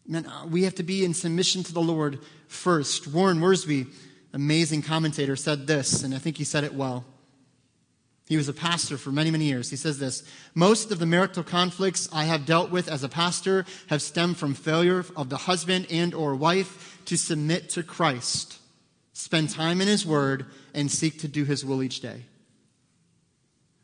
[0.06, 3.06] Man, uh, we have to be in submission to the Lord first.
[3.06, 3.90] Warren Wiersbe,
[4.34, 7.06] amazing commentator, said this, and I think he said it well.
[8.26, 9.68] He was a pastor for many, many years.
[9.68, 10.22] He says this
[10.54, 14.54] Most of the marital conflicts I have dealt with as a pastor have stemmed from
[14.54, 18.58] failure of the husband and or wife to submit to Christ,
[19.12, 22.22] spend time in his word, and seek to do his will each day.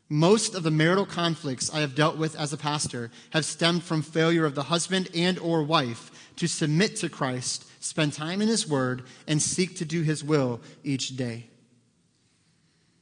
[0.09, 4.01] Most of the marital conflicts I have dealt with as a pastor have stemmed from
[4.01, 8.67] failure of the husband and or wife to submit to Christ, spend time in his
[8.67, 11.50] word, and seek to do his will each day.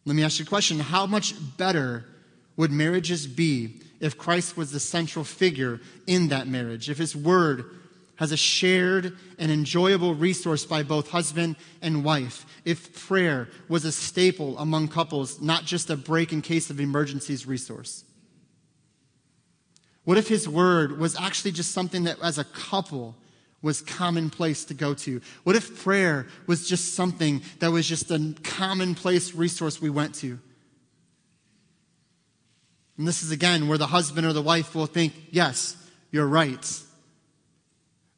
[0.06, 0.80] Let me ask you a question.
[0.80, 2.06] How much better
[2.58, 6.90] would marriages be if Christ was the central figure in that marriage?
[6.90, 7.66] If his word
[8.20, 12.46] has a shared and enjoyable resource by both husband and wife.
[12.66, 17.48] If prayer was a staple among couples, not just a break in case of emergencies
[17.48, 18.04] resource.
[20.04, 23.16] What if his word was actually just something that as a couple
[23.62, 25.22] was commonplace to go to?
[25.44, 30.40] What if prayer was just something that was just a commonplace resource we went to?
[32.98, 35.76] And this is again where the husband or the wife will think, yes,
[36.12, 36.66] you're right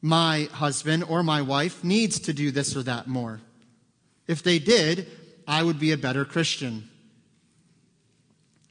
[0.02, 3.40] my husband or my wife needs to do this or that more.
[4.26, 5.06] If they did,
[5.46, 6.88] I would be a better Christian.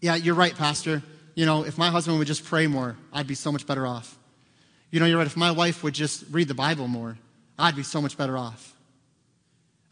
[0.01, 1.01] Yeah, you're right, Pastor.
[1.35, 4.17] You know, if my husband would just pray more, I'd be so much better off.
[4.91, 5.27] You know, you're right.
[5.27, 7.17] If my wife would just read the Bible more,
[7.57, 8.75] I'd be so much better off.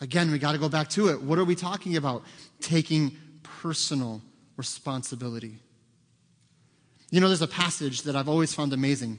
[0.02, 1.22] Again, we got to go back to it.
[1.22, 2.24] What are we talking about?
[2.62, 4.22] Taking personal
[4.58, 5.58] responsibility.
[7.12, 9.18] You know, there's a passage that I've always found amazing.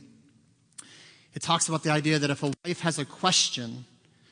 [1.35, 3.85] It talks about the idea that if a wife has a question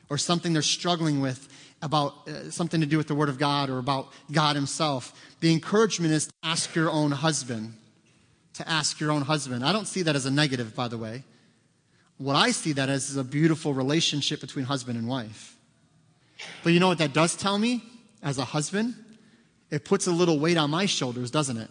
[0.09, 1.47] or something they're struggling with
[1.81, 5.51] about uh, something to do with the Word of God or about God Himself, the
[5.51, 7.73] encouragement is to ask your own husband.
[8.55, 9.63] To ask your own husband.
[9.63, 11.23] I don't see that as a negative, by the way.
[12.19, 15.55] What I see that as is a beautiful relationship between husband and wife.
[16.63, 17.81] But you know what that does tell me
[18.21, 18.93] as a husband?
[19.71, 21.69] It puts a little weight on my shoulders, doesn't it?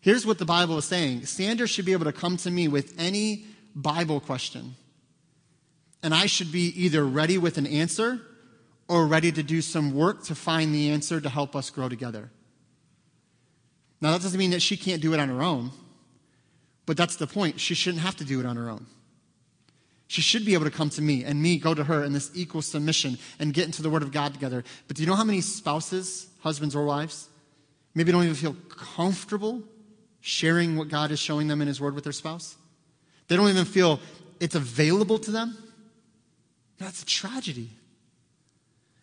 [0.00, 2.92] Here's what the Bible is saying Sandra should be able to come to me with
[2.98, 3.44] any
[3.74, 4.74] Bible question.
[6.02, 8.20] And I should be either ready with an answer
[8.88, 12.30] or ready to do some work to find the answer to help us grow together.
[14.00, 15.70] Now, that doesn't mean that she can't do it on her own,
[16.84, 17.60] but that's the point.
[17.60, 18.86] She shouldn't have to do it on her own.
[20.06, 22.30] She should be able to come to me and me go to her in this
[22.34, 24.64] equal submission and get into the Word of God together.
[24.86, 27.28] But do you know how many spouses, husbands or wives,
[27.94, 29.62] maybe don't even feel comfortable
[30.20, 32.56] sharing what God is showing them in His Word with their spouse?
[33.28, 34.00] They don't even feel
[34.40, 35.56] it's available to them,
[36.78, 37.70] that's a tragedy.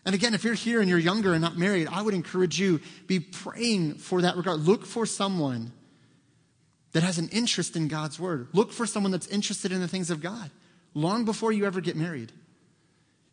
[0.06, 2.80] And again, if you're here and you're younger and not married, I would encourage you
[3.08, 4.60] be praying for that regard.
[4.60, 5.72] Look for someone
[6.92, 8.50] that has an interest in God's word.
[8.54, 10.52] Look for someone that's interested in the things of God
[10.94, 12.32] long before you ever get married.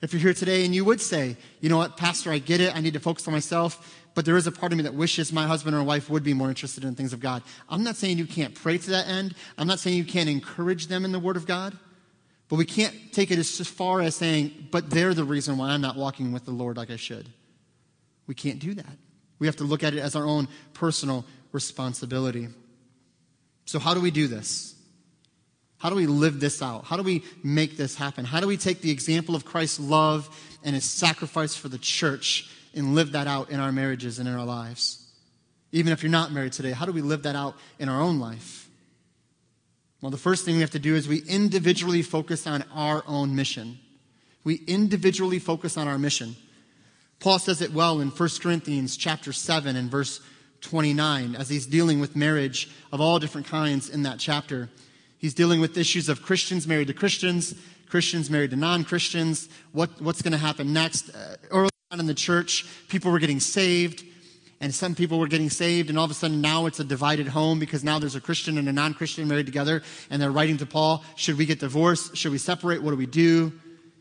[0.01, 2.75] If you're here today and you would say, you know what, Pastor, I get it.
[2.75, 5.33] I need to focus on myself, but there is a part of me that wishes
[5.33, 7.43] my husband or wife would be more interested in things of God.
[7.69, 9.35] I'm not saying you can't pray to that end.
[9.57, 11.77] I'm not saying you can't encourage them in the word of God.
[12.49, 15.83] But we can't take it as far as saying, but they're the reason why I'm
[15.83, 17.29] not walking with the Lord like I should.
[18.27, 18.97] We can't do that.
[19.39, 22.49] We have to look at it as our own personal responsibility.
[23.67, 24.75] So, how do we do this?
[25.79, 26.85] How do we live this out?
[26.85, 28.25] How do we make this happen?
[28.25, 30.29] How do we take the example of Christ's love
[30.65, 34.35] and his sacrifice for the church and live that out in our marriages and in
[34.35, 35.07] our lives?
[35.71, 38.19] Even if you're not married today, how do we live that out in our own
[38.19, 38.69] life?
[40.01, 43.35] Well, the first thing we have to do is we individually focus on our own
[43.35, 43.79] mission.
[44.45, 46.37] We individually focus on our mission.
[47.21, 50.21] Paul says it well in 1 Corinthians chapter 7 and verse
[50.61, 54.69] 29 as he's dealing with marriage of all different kinds in that chapter.
[55.19, 57.55] He's dealing with issues of Christians married to Christians,
[57.89, 61.11] Christians married to non-Christians, what, what's going to happen next.
[61.11, 64.05] Uh, early on in the church, people were getting saved
[64.61, 67.29] and some people were getting saved, and all of a sudden now it's a divided
[67.29, 70.57] home because now there's a Christian and a non Christian married together, and they're writing
[70.59, 72.17] to Paul, Should we get divorced?
[72.17, 72.83] Should we separate?
[72.83, 73.53] What do we do?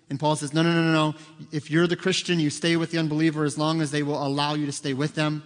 [0.09, 1.15] And Paul says, No, no, no, no, no.
[1.51, 4.55] If you're the Christian, you stay with the unbeliever as long as they will allow
[4.55, 5.43] you to stay with them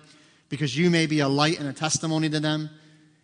[0.49, 2.69] because you may be a light and a testimony to them.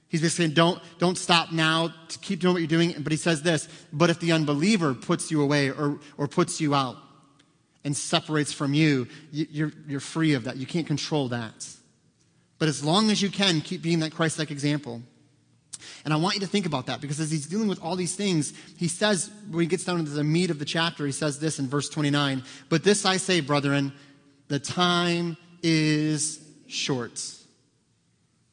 [0.09, 1.93] He's basically saying, don't, don't stop now.
[2.07, 2.95] To keep doing what you're doing.
[2.99, 6.73] But he says this, but if the unbeliever puts you away or, or puts you
[6.73, 6.95] out
[7.83, 10.57] and separates from you, you're, you're free of that.
[10.57, 11.67] You can't control that.
[12.57, 15.01] But as long as you can, keep being that Christ like example.
[16.05, 18.15] And I want you to think about that because as he's dealing with all these
[18.15, 21.39] things, he says, when he gets down to the meat of the chapter, he says
[21.39, 23.93] this in verse 29 But this I say, brethren,
[24.47, 27.21] the time is short.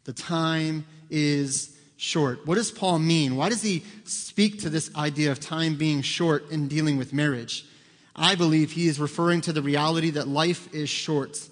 [0.05, 0.85] The time
[1.15, 2.45] is short.
[2.45, 3.37] What does Paul mean?
[3.37, 7.65] Why does he speak to this idea of time being short in dealing with marriage?
[8.17, 11.49] I believe he is referring to the reality that life is short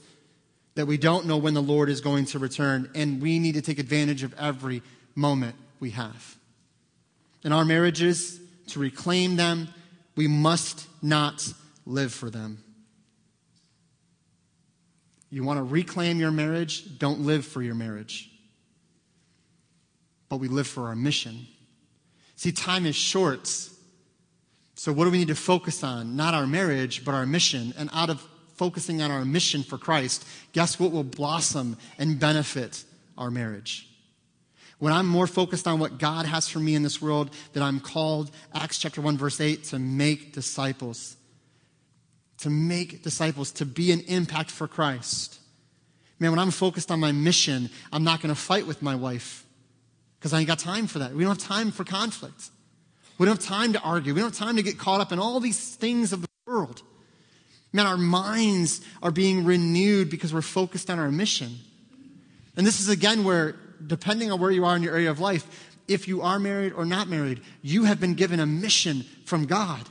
[0.75, 3.63] that we don't know when the Lord is going to return, and we need to
[3.63, 4.83] take advantage of every
[5.15, 6.37] moment we have.
[7.45, 9.69] In our marriages, to reclaim them,
[10.17, 11.47] we must not
[11.85, 12.63] live for them.
[15.31, 16.99] You want to reclaim your marriage?
[16.99, 18.32] Don't live for your marriage.
[20.33, 21.47] But we live for our mission.
[22.37, 23.47] See, time is short.
[24.77, 26.17] So, what do we need to focus on?
[26.17, 27.75] Not our marriage, but our mission.
[27.77, 32.83] And out of focusing on our mission for Christ, guess what will blossom and benefit
[33.19, 33.87] our marriage?
[34.79, 37.79] When I'm more focused on what God has for me in this world, that I'm
[37.79, 41.15] called, Acts chapter 1, verse 8, to make disciples.
[42.39, 45.41] To make disciples, to be an impact for Christ.
[46.19, 49.43] Man, when I'm focused on my mission, I'm not going to fight with my wife
[50.23, 51.13] because I ain't got time for that.
[51.15, 52.51] We don't have time for conflict.
[53.19, 54.15] We don't have time to argue.
[54.15, 56.81] We don't have time to get caught up in all these things of the world.
[57.73, 61.57] Man, our minds are being renewed because we're focused on our mission.
[62.57, 65.75] And this is again where, depending on where you are in your area of life,
[65.89, 69.89] if you are married or not married, you have been given a mission from God.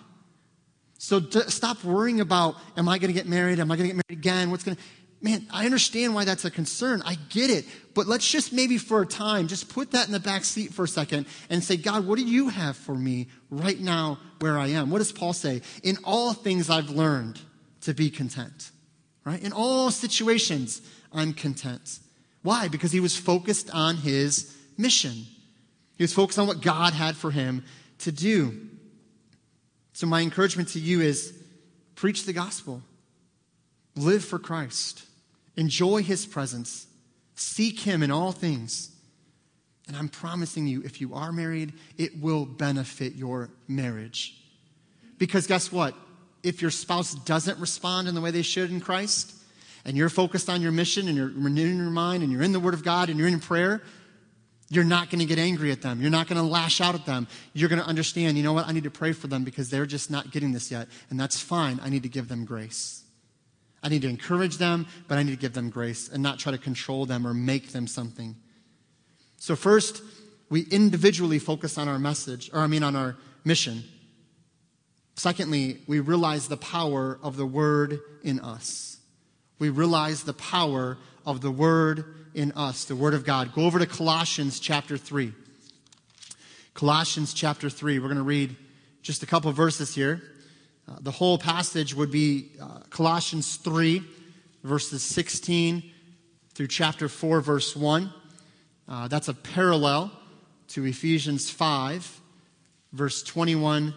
[0.97, 3.59] So stop worrying about, am I going to get married?
[3.59, 4.49] Am I going to get married again?
[4.49, 4.83] What's going to,
[5.21, 7.01] man, I understand why that's a concern.
[7.05, 7.65] I get it.
[7.93, 10.85] But let's just maybe for a time, just put that in the back seat for
[10.85, 14.67] a second and say, God, what do you have for me right now where I
[14.67, 14.89] am?
[14.89, 15.61] What does Paul say?
[15.83, 17.39] In all things I've learned
[17.81, 18.71] to be content.
[19.23, 19.41] Right?
[19.41, 20.81] In all situations,
[21.13, 21.99] I'm content.
[22.41, 22.67] Why?
[22.67, 25.25] Because he was focused on his mission.
[25.95, 27.63] He was focused on what God had for him
[27.99, 28.67] to do.
[29.93, 31.37] So, my encouragement to you is
[31.95, 32.81] preach the gospel,
[33.95, 35.05] live for Christ,
[35.55, 36.87] enjoy his presence,
[37.35, 38.91] seek him in all things.
[39.87, 44.37] And I'm promising you, if you are married, it will benefit your marriage.
[45.17, 45.95] Because guess what?
[46.43, 49.33] if your spouse doesn't respond in the way they should in Christ,
[49.85, 52.59] and you're focused on your mission and you're renewing your mind and you're in the
[52.59, 53.81] Word of God and you're in prayer,
[54.69, 56.01] you're not going to get angry at them.
[56.01, 57.27] You're not going to lash out at them.
[57.53, 58.67] You're going to understand, you know what?
[58.67, 60.87] I need to pray for them because they're just not getting this yet.
[61.09, 61.79] And that's fine.
[61.83, 63.00] I need to give them grace.
[63.83, 66.51] I need to encourage them, but I need to give them grace and not try
[66.51, 68.35] to control them or make them something.
[69.37, 70.03] So, first,
[70.49, 73.83] we individually focus on our message, or I mean, on our mission.
[75.15, 78.97] Secondly, we realize the power of the Word in us.
[79.59, 83.53] We realize the power of the Word in us, the Word of God.
[83.53, 85.33] Go over to Colossians chapter 3.
[86.73, 87.99] Colossians chapter 3.
[87.99, 88.55] We're going to read
[89.01, 90.21] just a couple verses here.
[90.91, 94.03] Uh, the whole passage would be uh, Colossians 3,
[94.63, 95.83] verses 16
[96.53, 98.11] through chapter 4, verse 1.
[98.89, 100.11] Uh, that's a parallel
[100.67, 102.19] to Ephesians 5,
[102.91, 103.93] verse 21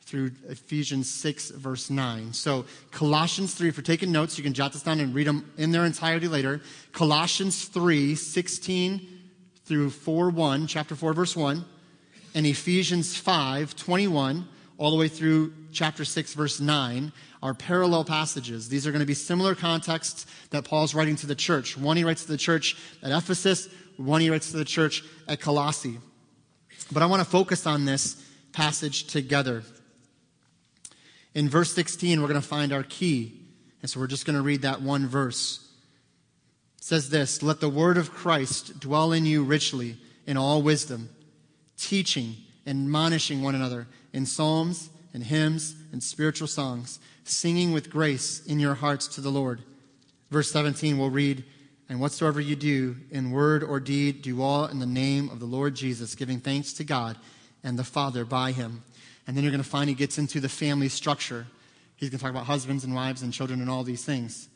[0.00, 2.32] through Ephesians 6, verse 9.
[2.32, 5.50] So, Colossians 3, if you're taking notes, you can jot this down and read them
[5.58, 6.62] in their entirety later.
[6.92, 9.06] Colossians 3, 16
[9.66, 11.64] through 4, 1, chapter 4, verse 1,
[12.34, 14.48] and Ephesians 5, 21,
[14.78, 17.12] all the way through chapter 6, verse 9,
[17.42, 18.68] are parallel passages.
[18.68, 21.76] These are going to be similar contexts that Paul's writing to the church.
[21.76, 25.40] One he writes to the church at Ephesus, one he writes to the church at
[25.40, 25.98] Colossae.
[26.90, 29.62] But I want to focus on this passage together.
[31.34, 33.40] In verse 16, we're going to find our key.
[33.82, 35.68] And so we're just going to read that one verse.
[36.78, 41.10] It says this Let the word of Christ dwell in you richly in all wisdom,
[41.76, 48.40] teaching and admonishing one another in psalms and hymns and spiritual songs, singing with grace
[48.46, 49.60] in your hearts to the Lord.
[50.30, 51.44] Verse 17, we'll read,
[51.88, 55.44] And whatsoever you do in word or deed, do all in the name of the
[55.44, 57.16] Lord Jesus, giving thanks to God
[57.64, 58.84] and the Father by him.
[59.26, 61.48] And then you're going to find he gets into the family structure.
[61.96, 64.48] He's going to talk about husbands and wives and children and all these things.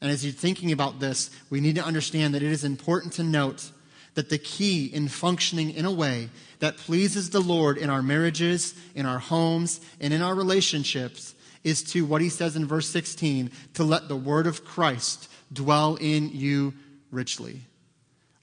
[0.00, 3.22] And as you're thinking about this, we need to understand that it is important to
[3.22, 3.70] note
[4.18, 8.74] that the key in functioning in a way that pleases the Lord in our marriages,
[8.96, 13.52] in our homes, and in our relationships is to what he says in verse 16
[13.74, 16.74] to let the word of Christ dwell in you
[17.12, 17.60] richly.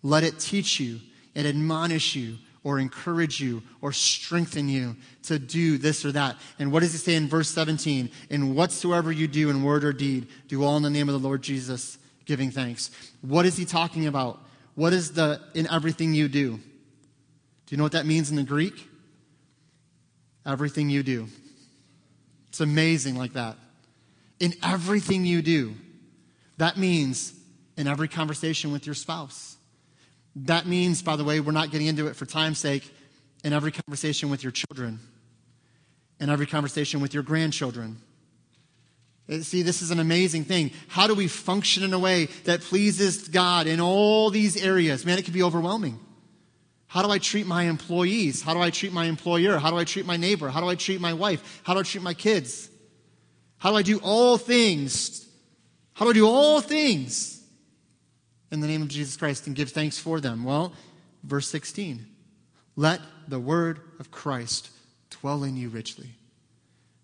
[0.02, 1.02] Let it teach you
[1.36, 6.38] and admonish you or encourage you or strengthen you to do this or that.
[6.58, 8.10] And what does he say in verse 17?
[8.30, 11.28] In whatsoever you do in word or deed, do all in the name of the
[11.28, 12.92] Lord Jesus, giving thanks.
[13.20, 14.40] What is he talking about?
[14.76, 16.58] What is the in everything you do?
[16.58, 16.62] Do
[17.70, 18.88] you know what that means in the Greek?
[20.46, 21.28] Everything you do.
[22.50, 23.58] It's amazing like that.
[24.40, 25.76] In everything you do.
[26.58, 27.34] That means
[27.76, 29.56] in every conversation with your spouse
[30.36, 32.94] that means, by the way, we're not getting into it for time's sake,
[33.44, 35.00] in every conversation with your children,
[36.20, 37.98] in every conversation with your grandchildren.
[39.30, 40.72] Uh, see, this is an amazing thing.
[40.88, 45.06] How do we function in a way that pleases God in all these areas?
[45.06, 46.00] Man, it can be overwhelming.
[46.88, 48.42] How do I treat my employees?
[48.42, 49.58] How do I treat my employer?
[49.58, 50.50] How do I treat my neighbor?
[50.50, 51.62] How do I treat my wife?
[51.64, 52.70] How do I treat my kids?
[53.58, 55.28] How do I do all things?
[55.94, 57.42] How do I do all things
[58.52, 60.44] in the name of Jesus Christ and give thanks for them?
[60.44, 60.74] Well,
[61.24, 62.06] verse 16
[62.78, 64.70] let the word of Christ
[65.10, 66.10] dwell in you richly.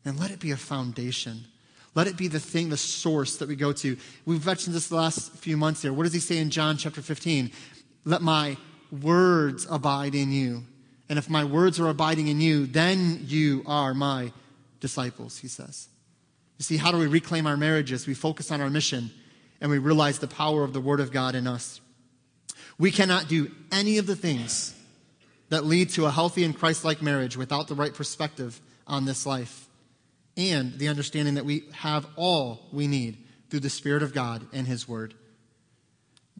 [0.03, 1.45] And let it be a foundation.
[1.93, 3.97] Let it be the thing, the source that we go to.
[4.25, 5.91] We've mentioned this the last few months here.
[5.91, 7.51] What does he say in John chapter 15?
[8.05, 8.57] Let my
[9.01, 10.63] words abide in you.
[11.09, 14.31] And if my words are abiding in you, then you are my
[14.79, 15.89] disciples, he says.
[16.57, 18.07] You see, how do we reclaim our marriages?
[18.07, 19.11] We focus on our mission
[19.59, 21.81] and we realize the power of the Word of God in us.
[22.79, 24.73] We cannot do any of the things
[25.49, 29.25] that lead to a healthy and Christ like marriage without the right perspective on this
[29.25, 29.67] life
[30.37, 33.17] and the understanding that we have all we need
[33.49, 35.13] through the Spirit of God and His Word.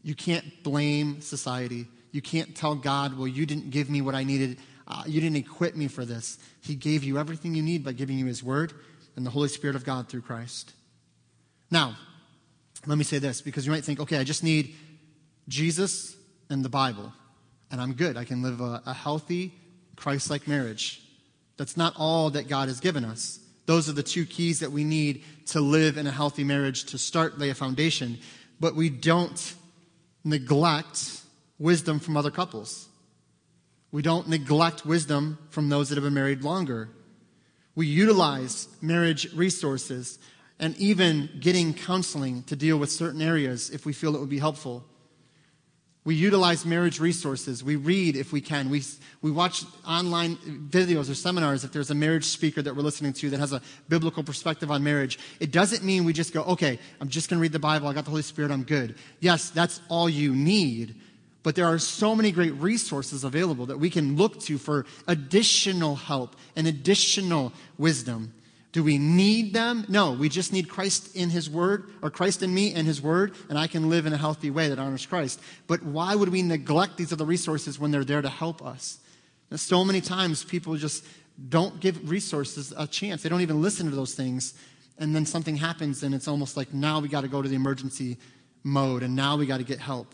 [0.04, 1.88] You can't blame society.
[2.12, 4.58] You can't tell God, well, you didn't give me what I needed.
[4.88, 6.40] Uh, you didn't equip me for this.
[6.62, 8.74] He gave you everything you need by giving you His Word
[9.16, 10.74] and the Holy Spirit of God through Christ.
[11.70, 11.98] Now,
[12.86, 14.76] let me say this because you might think, okay, I just need
[15.48, 16.16] Jesus
[16.50, 17.14] and the Bible,
[17.72, 18.18] and I'm good.
[18.18, 19.54] I can live a, a healthy,
[19.96, 21.02] Christ like marriage.
[21.58, 23.40] That's not all that God has given us.
[23.66, 26.98] Those are the two keys that we need to live in a healthy marriage to
[26.98, 28.18] start, lay a foundation.
[28.60, 29.56] But we don't
[30.24, 31.22] neglect
[31.60, 32.90] wisdom from other couples.
[33.92, 36.90] We don't neglect wisdom from those that have been married longer.
[37.76, 40.20] We utilize marriage resources
[40.60, 44.40] and even getting counseling to deal with certain areas if we feel it would be
[44.40, 44.86] helpful.
[46.04, 47.64] We utilize marriage resources.
[47.64, 48.72] We read if we can.
[48.72, 48.82] We,
[49.22, 50.36] we watch online
[50.70, 53.62] videos or seminars if there's a marriage speaker that we're listening to that has a
[53.88, 55.20] biblical perspective on marriage.
[55.40, 57.88] It doesn't mean we just go, okay, I'm just going to read the Bible.
[57.88, 58.50] I got the Holy Spirit.
[58.50, 58.96] I'm good.
[59.20, 60.96] Yes, that's all you need.
[61.44, 65.96] But there are so many great resources available that we can look to for additional
[65.96, 68.34] help and additional wisdom.
[68.72, 69.86] Do we need them?
[69.90, 73.34] No, we just need Christ in His Word, or Christ in me and His Word,
[73.50, 75.42] and I can live in a healthy way that honors Christ.
[75.68, 79.00] But why would we neglect these other resources when they're there to help us?
[79.50, 81.04] Now, so many times people just
[81.50, 83.24] don't give resources a chance.
[83.24, 84.54] They don't even listen to those things.
[84.98, 87.56] And then something happens, and it's almost like now we got to go to the
[87.56, 88.18] emergency
[88.64, 90.14] mode, and now we got to get help.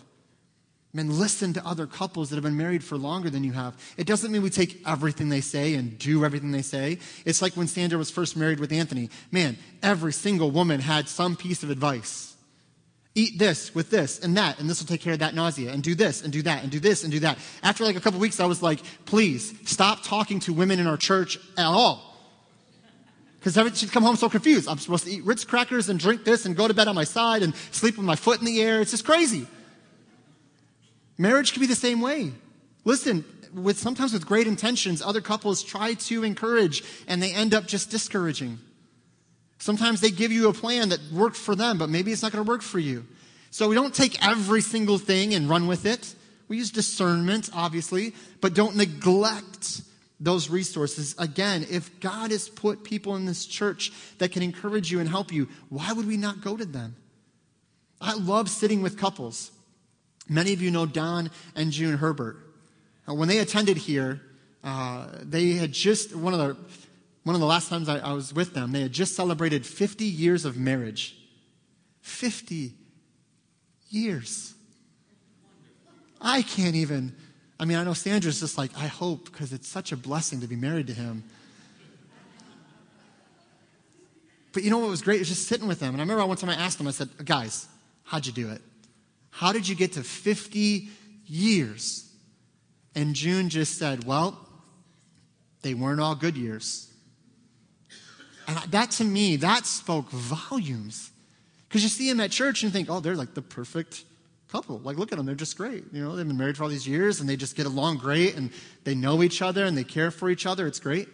[0.98, 3.76] Man, listen to other couples that have been married for longer than you have.
[3.98, 6.98] It doesn't mean we take everything they say and do everything they say.
[7.24, 9.12] It's like when Sandra was first married with Anthony.
[9.32, 12.36] Man, every single woman had some piece of advice.
[13.14, 15.84] Eat this with this and that, and this will take care of that nausea, and
[15.84, 17.38] do this and do that, and do this and do that.
[17.62, 20.98] After like a couple weeks, I was like, please stop talking to women in our
[20.98, 22.18] church at all.
[23.40, 24.68] Because she'd come home so confused.
[24.68, 27.04] I'm supposed to eat Ritz crackers and drink this and go to bed on my
[27.04, 28.82] side and sleep with my foot in the air.
[28.82, 29.46] It's just crazy.
[31.18, 32.32] Marriage can be the same way.
[32.86, 37.66] Listen, with sometimes with great intentions, other couples try to encourage and they end up
[37.66, 38.60] just discouraging.
[39.60, 42.46] Sometimes they give you a plan that worked for them, but maybe it's not going
[42.46, 43.06] to work for you.
[43.50, 46.14] So we don't take every single thing and run with it.
[46.48, 49.82] We use discernment, obviously, but don't neglect
[50.20, 51.16] those resources.
[51.18, 55.32] Again, if God has put people in this church that can encourage you and help
[55.32, 56.96] you, why would we not go to them?
[58.00, 59.52] I love sitting with couples.
[60.30, 62.38] Many of you know Don and June Herbert.
[63.08, 64.22] Uh, when they attended here,
[64.64, 66.58] uh, they had just, one of the,
[67.24, 70.04] one of the last times I, I was with them, they had just celebrated 50
[70.06, 71.18] years of marriage.
[72.02, 72.74] 50
[73.90, 74.54] years.
[76.20, 77.16] I can't even,
[77.60, 80.48] I mean, I know Sandra's just like, I hope, because it's such a blessing to
[80.48, 81.24] be married to him.
[84.54, 85.18] But you know what was great?
[85.18, 85.94] It was just sitting with them.
[85.94, 87.68] And I remember one time I asked them, I said, guys,
[88.04, 88.62] how'd you do it?
[89.38, 90.90] How did you get to 50
[91.28, 92.12] years?
[92.96, 94.36] And June just said, Well,
[95.62, 96.92] they weren't all good years.
[98.48, 101.12] And that to me, that spoke volumes.
[101.70, 104.06] Because you see them at church and think, oh, they're like the perfect
[104.48, 104.80] couple.
[104.80, 105.84] Like, look at them, they're just great.
[105.92, 108.36] You know, they've been married for all these years and they just get along great
[108.36, 108.50] and
[108.86, 110.66] they know each other and they care for each other.
[110.66, 111.10] It's great.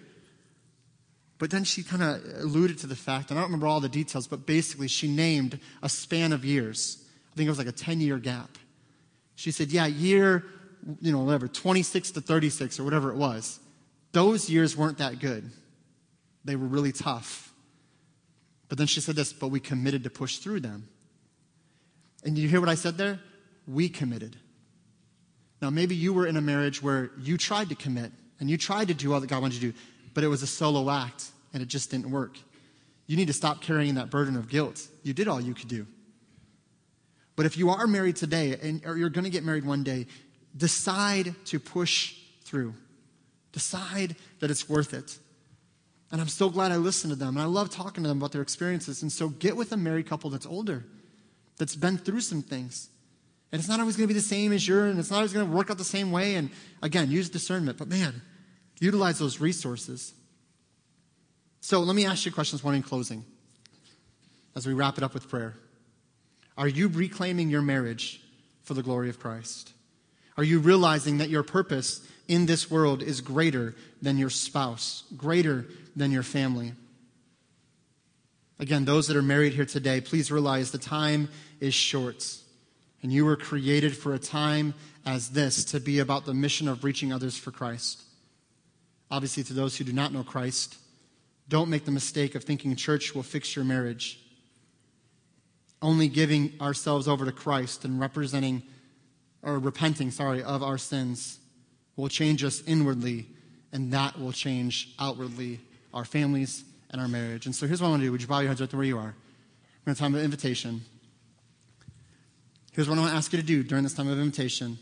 [1.40, 3.90] But then she kind of alluded to the fact, and I don't remember all the
[3.90, 7.03] details, but basically she named a span of years
[7.34, 8.58] I think it was like a 10 year gap.
[9.36, 10.46] She said, Yeah, year,
[11.02, 13.60] you know, whatever, 26 to 36 or whatever it was.
[14.12, 15.50] Those years weren't that good.
[16.46, 17.52] They were really tough.
[18.70, 20.88] But then she said this, but we committed to push through them.
[22.24, 23.20] And you hear what I said there?
[23.68, 24.36] We committed.
[25.62, 28.90] Now, maybe you were in a marriage where you tried to commit and you tried
[28.90, 31.26] to do all that God wanted you to do, but it was a solo act
[31.54, 32.38] and it just didn't work.
[33.08, 34.88] You need to stop carrying that burden of guilt.
[35.02, 35.88] You did all you could do.
[37.36, 40.06] But if you are married today, and, or you're going to get married one day,
[40.56, 42.76] decide to push through.
[43.52, 45.18] Decide that it's worth it.
[46.12, 47.38] And I'm so glad I listened to them.
[47.38, 49.02] And I love talking to them about their experiences.
[49.02, 50.86] And so get with a married couple that's older,
[51.58, 52.90] that's been through some things.
[53.52, 55.34] And it's not always going to be the same as yours, and it's not always
[55.34, 56.36] going to work out the same way.
[56.36, 56.50] And
[56.82, 57.78] again, use discernment.
[57.78, 58.22] But man,
[58.80, 60.14] utilize those resources.
[61.62, 63.24] So let me ask you questions one in closing
[64.56, 65.56] as we wrap it up with prayer.
[66.58, 68.22] Are you reclaiming your marriage
[68.64, 69.74] for the glory of Christ?
[70.38, 75.66] Are you realizing that your purpose in this world is greater than your spouse, greater
[75.96, 76.74] than your family?
[78.60, 81.30] Again, those that are married here today, please realize the time
[81.60, 82.38] is short.
[83.02, 84.74] And you were created for a time
[85.06, 88.02] as this to be about the mission of reaching others for Christ.
[89.12, 90.78] Obviously, to those who do not know Christ,
[91.50, 94.23] don't make the mistake of thinking church will fix your marriage
[95.84, 98.64] only giving ourselves over to Christ and representing
[99.44, 101.38] or repenting, sorry, of our sins
[101.98, 103.28] will change us inwardly,
[103.72, 105.60] and that will change outwardly
[105.94, 107.46] our families and our marriage.
[107.46, 108.12] And so here's what I want to do.
[108.14, 109.14] Would you bow your heads right there where you are?
[109.14, 110.82] We're going to time of invitation.
[112.72, 114.80] Here's what I want to ask you to do during this time of invitation.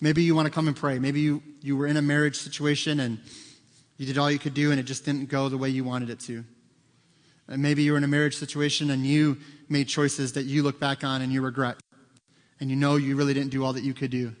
[0.00, 0.98] Maybe you want to come and pray.
[0.98, 3.18] Maybe you, you were in a marriage situation and
[3.96, 6.10] you did all you could do and it just didn't go the way you wanted
[6.10, 6.44] it to.
[7.48, 9.38] And maybe you're in a marriage situation and you
[9.68, 11.76] made choices that you look back on and you regret.
[12.60, 14.34] And you know you really didn't do all that you could do.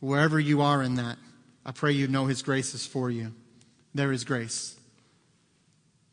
[0.00, 1.16] Wherever you are in that,
[1.64, 3.32] I pray you know His grace is for you.
[3.94, 4.76] There is grace.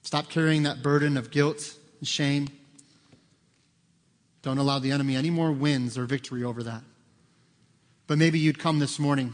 [0.02, 2.48] Stop carrying that burden of guilt and shame.
[4.42, 6.84] Don't allow the enemy any more wins or victory over that.
[8.08, 9.34] But maybe you'd come this morning,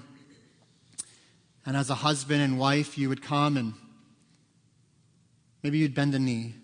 [1.65, 3.73] and as a husband and wife, you would come and
[5.63, 6.55] Maybe you'd bend a knee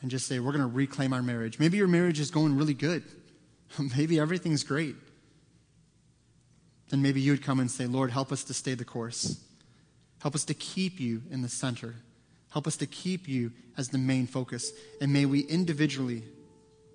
[0.00, 1.58] and just say, We're going to reclaim our marriage.
[1.58, 3.04] Maybe your marriage is going really good.
[3.96, 4.96] maybe everything's great.
[6.90, 9.42] Then maybe you would come and say, Lord, help us to stay the course.
[10.20, 11.96] Help us to keep you in the center.
[12.50, 14.72] Help us to keep you as the main focus.
[15.00, 16.22] And may we individually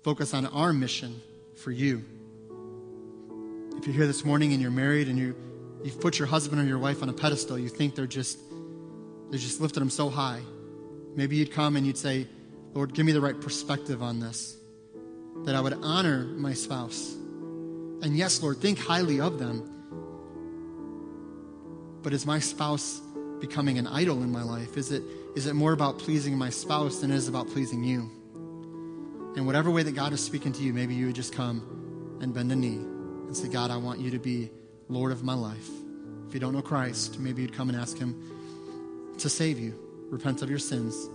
[0.02, 1.20] focus on our mission
[1.62, 2.04] for you.
[3.76, 5.36] If you're here this morning and you're married and you,
[5.84, 8.38] you've put your husband or your wife on a pedestal, you think they're just,
[9.30, 10.40] they just lifted them so high.
[11.16, 12.26] Maybe you'd come and you'd say,
[12.72, 14.56] Lord, give me the right perspective on this.
[15.44, 17.12] that I would honor my spouse.
[18.02, 19.70] And yes, Lord, think highly of them.
[22.02, 23.00] But is my spouse
[23.40, 24.76] becoming an idol in my life?
[24.76, 25.02] Is it,
[25.34, 28.10] is it more about pleasing my spouse than it is about pleasing you?
[29.36, 32.32] In whatever way that God is speaking to you, maybe you would just come and
[32.32, 34.50] bend a knee and say, God, I want you to be
[34.88, 35.68] Lord of my life.
[36.28, 39.78] If you don't know Christ, maybe you'd come and ask Him to save you,
[40.10, 41.08] repent of your sins.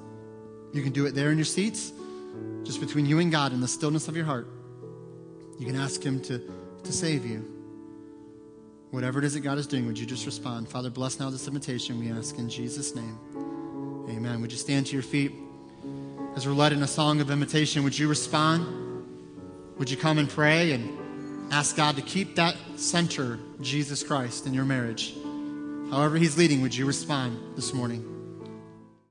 [0.73, 1.91] You can do it there in your seats,
[2.63, 4.47] just between you and God in the stillness of your heart.
[5.57, 6.39] You can ask Him to,
[6.83, 7.45] to save you.
[8.91, 10.67] Whatever it is that God is doing, would you just respond?
[10.67, 13.17] Father, bless now this invitation, we ask in Jesus' name.
[14.09, 14.41] Amen.
[14.41, 15.31] Would you stand to your feet?
[16.35, 19.05] As we're led in a song of invitation, would you respond?
[19.77, 24.53] Would you come and pray and ask God to keep that center, Jesus Christ, in
[24.53, 25.15] your marriage?
[25.91, 28.18] However, He's leading, would you respond this morning?